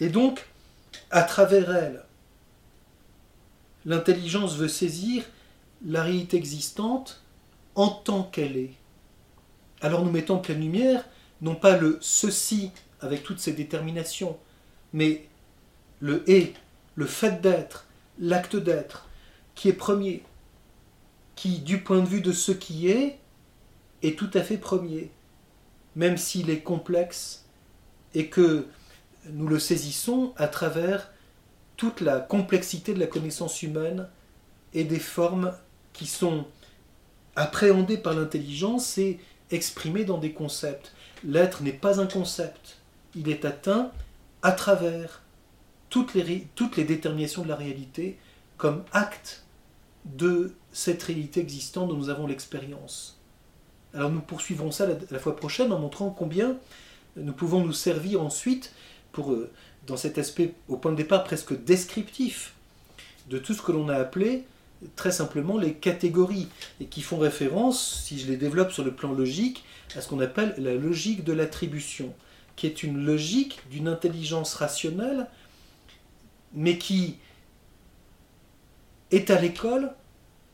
Et 0.00 0.08
donc, 0.08 0.46
à 1.10 1.22
travers 1.22 1.74
elles, 1.74 2.02
l'intelligence 3.84 4.56
veut 4.56 4.68
saisir 4.68 5.24
la 5.84 6.02
réalité 6.02 6.36
existante 6.36 7.22
en 7.74 7.88
tant 7.88 8.24
qu'elle 8.24 8.56
est 8.56 8.74
alors 9.80 10.04
nous 10.04 10.10
mettons 10.10 10.36
en 10.36 10.38
pleine 10.38 10.60
lumière 10.60 11.04
non 11.42 11.54
pas 11.54 11.76
le 11.76 11.98
ceci 12.00 12.70
avec 13.00 13.22
toutes 13.22 13.40
ses 13.40 13.52
déterminations, 13.52 14.38
mais 14.92 15.28
le 16.00 16.28
et, 16.30 16.52
le 16.94 17.06
fait 17.06 17.40
d'être, 17.40 17.86
l'acte 18.18 18.56
d'être, 18.56 19.08
qui 19.54 19.68
est 19.68 19.74
premier, 19.74 20.22
qui, 21.34 21.60
du 21.60 21.80
point 21.80 22.00
de 22.00 22.06
vue 22.06 22.20
de 22.20 22.32
ce 22.32 22.52
qui 22.52 22.88
est, 22.88 23.18
est 24.02 24.18
tout 24.18 24.30
à 24.34 24.42
fait 24.42 24.58
premier, 24.58 25.10
même 25.96 26.16
s'il 26.16 26.50
est 26.50 26.60
complexe 26.60 27.46
et 28.14 28.28
que 28.28 28.66
nous 29.30 29.48
le 29.48 29.58
saisissons 29.58 30.32
à 30.36 30.48
travers 30.48 31.10
toute 31.76 32.00
la 32.00 32.20
complexité 32.20 32.94
de 32.94 33.00
la 33.00 33.06
connaissance 33.06 33.62
humaine 33.62 34.08
et 34.74 34.84
des 34.84 34.98
formes 34.98 35.54
qui 35.92 36.06
sont 36.06 36.46
appréhendées 37.36 37.98
par 37.98 38.14
l'intelligence 38.14 38.98
et 38.98 39.18
exprimé 39.50 40.04
dans 40.04 40.18
des 40.18 40.32
concepts. 40.32 40.92
L'être 41.24 41.62
n'est 41.62 41.72
pas 41.72 42.00
un 42.00 42.06
concept, 42.06 42.78
il 43.14 43.28
est 43.28 43.44
atteint 43.44 43.90
à 44.42 44.52
travers 44.52 45.22
toutes 45.90 46.14
les, 46.14 46.46
déterminations 46.84 47.42
de 47.42 47.48
la 47.48 47.56
réalité 47.56 48.16
comme 48.56 48.84
acte 48.92 49.44
de 50.04 50.54
cette 50.72 51.02
réalité 51.02 51.40
existante 51.40 51.88
dont 51.88 51.96
nous 51.96 52.08
avons 52.08 52.26
l'expérience. 52.26 53.18
Alors 53.92 54.10
nous 54.10 54.20
poursuivrons 54.20 54.70
ça 54.70 54.86
la, 55.10 55.18
fois 55.18 55.34
prochaine 55.34 55.72
en 55.72 55.78
montrant 55.78 56.10
combien 56.10 56.56
nous 57.16 57.32
pouvons 57.32 57.64
nous 57.64 57.72
servir 57.72 58.22
ensuite 58.22 58.72
pour, 59.10 59.32
euh, 59.32 59.50
dans 59.86 59.96
cet 59.96 60.16
aspect 60.16 60.54
au 60.68 60.76
point 60.76 60.92
de 60.92 60.96
départ 60.96 61.24
presque 61.24 61.60
descriptif 61.64 62.54
de 63.28 63.38
tout 63.38 63.52
ce 63.52 63.62
que 63.62 63.72
l'on 63.72 63.88
a 63.88 63.96
appelé 63.96 64.44
très 64.96 65.12
simplement 65.12 65.58
les 65.58 65.74
catégories 65.74 66.48
qui 66.90 67.02
font 67.02 67.18
référence, 67.18 68.02
si 68.04 68.18
je 68.18 68.26
les 68.26 68.36
développe 68.36 68.72
sur 68.72 68.84
le 68.84 68.92
plan 68.92 69.12
logique, 69.12 69.64
à 69.96 70.00
ce 70.00 70.08
qu'on 70.08 70.20
appelle 70.20 70.54
la 70.58 70.74
logique 70.74 71.24
de 71.24 71.32
l'attribution, 71.32 72.14
qui 72.56 72.66
est 72.66 72.82
une 72.82 73.04
logique 73.04 73.60
d'une 73.70 73.88
intelligence 73.88 74.54
rationnelle, 74.54 75.26
mais 76.54 76.78
qui 76.78 77.16
est 79.10 79.30
à 79.30 79.40
l'école 79.40 79.92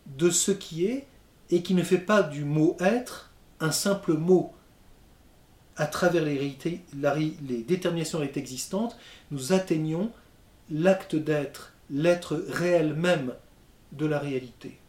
de 0.06 0.30
ce 0.30 0.50
qui 0.50 0.86
est 0.86 1.06
et 1.50 1.62
qui 1.62 1.74
ne 1.74 1.82
fait 1.82 1.98
pas 1.98 2.22
du 2.22 2.44
mot 2.44 2.76
être 2.80 3.30
un 3.60 3.72
simple 3.72 4.14
mot. 4.14 4.52
À 5.76 5.86
travers 5.86 6.24
les, 6.24 6.58
les 6.94 7.62
déterminations 7.62 8.22
existantes, 8.22 8.96
nous 9.30 9.52
atteignons 9.52 10.10
l'acte 10.70 11.16
d'être, 11.16 11.74
l'être 11.90 12.42
réel 12.48 12.94
même 12.94 13.34
de 13.92 14.06
la 14.06 14.18
réalité. 14.18 14.85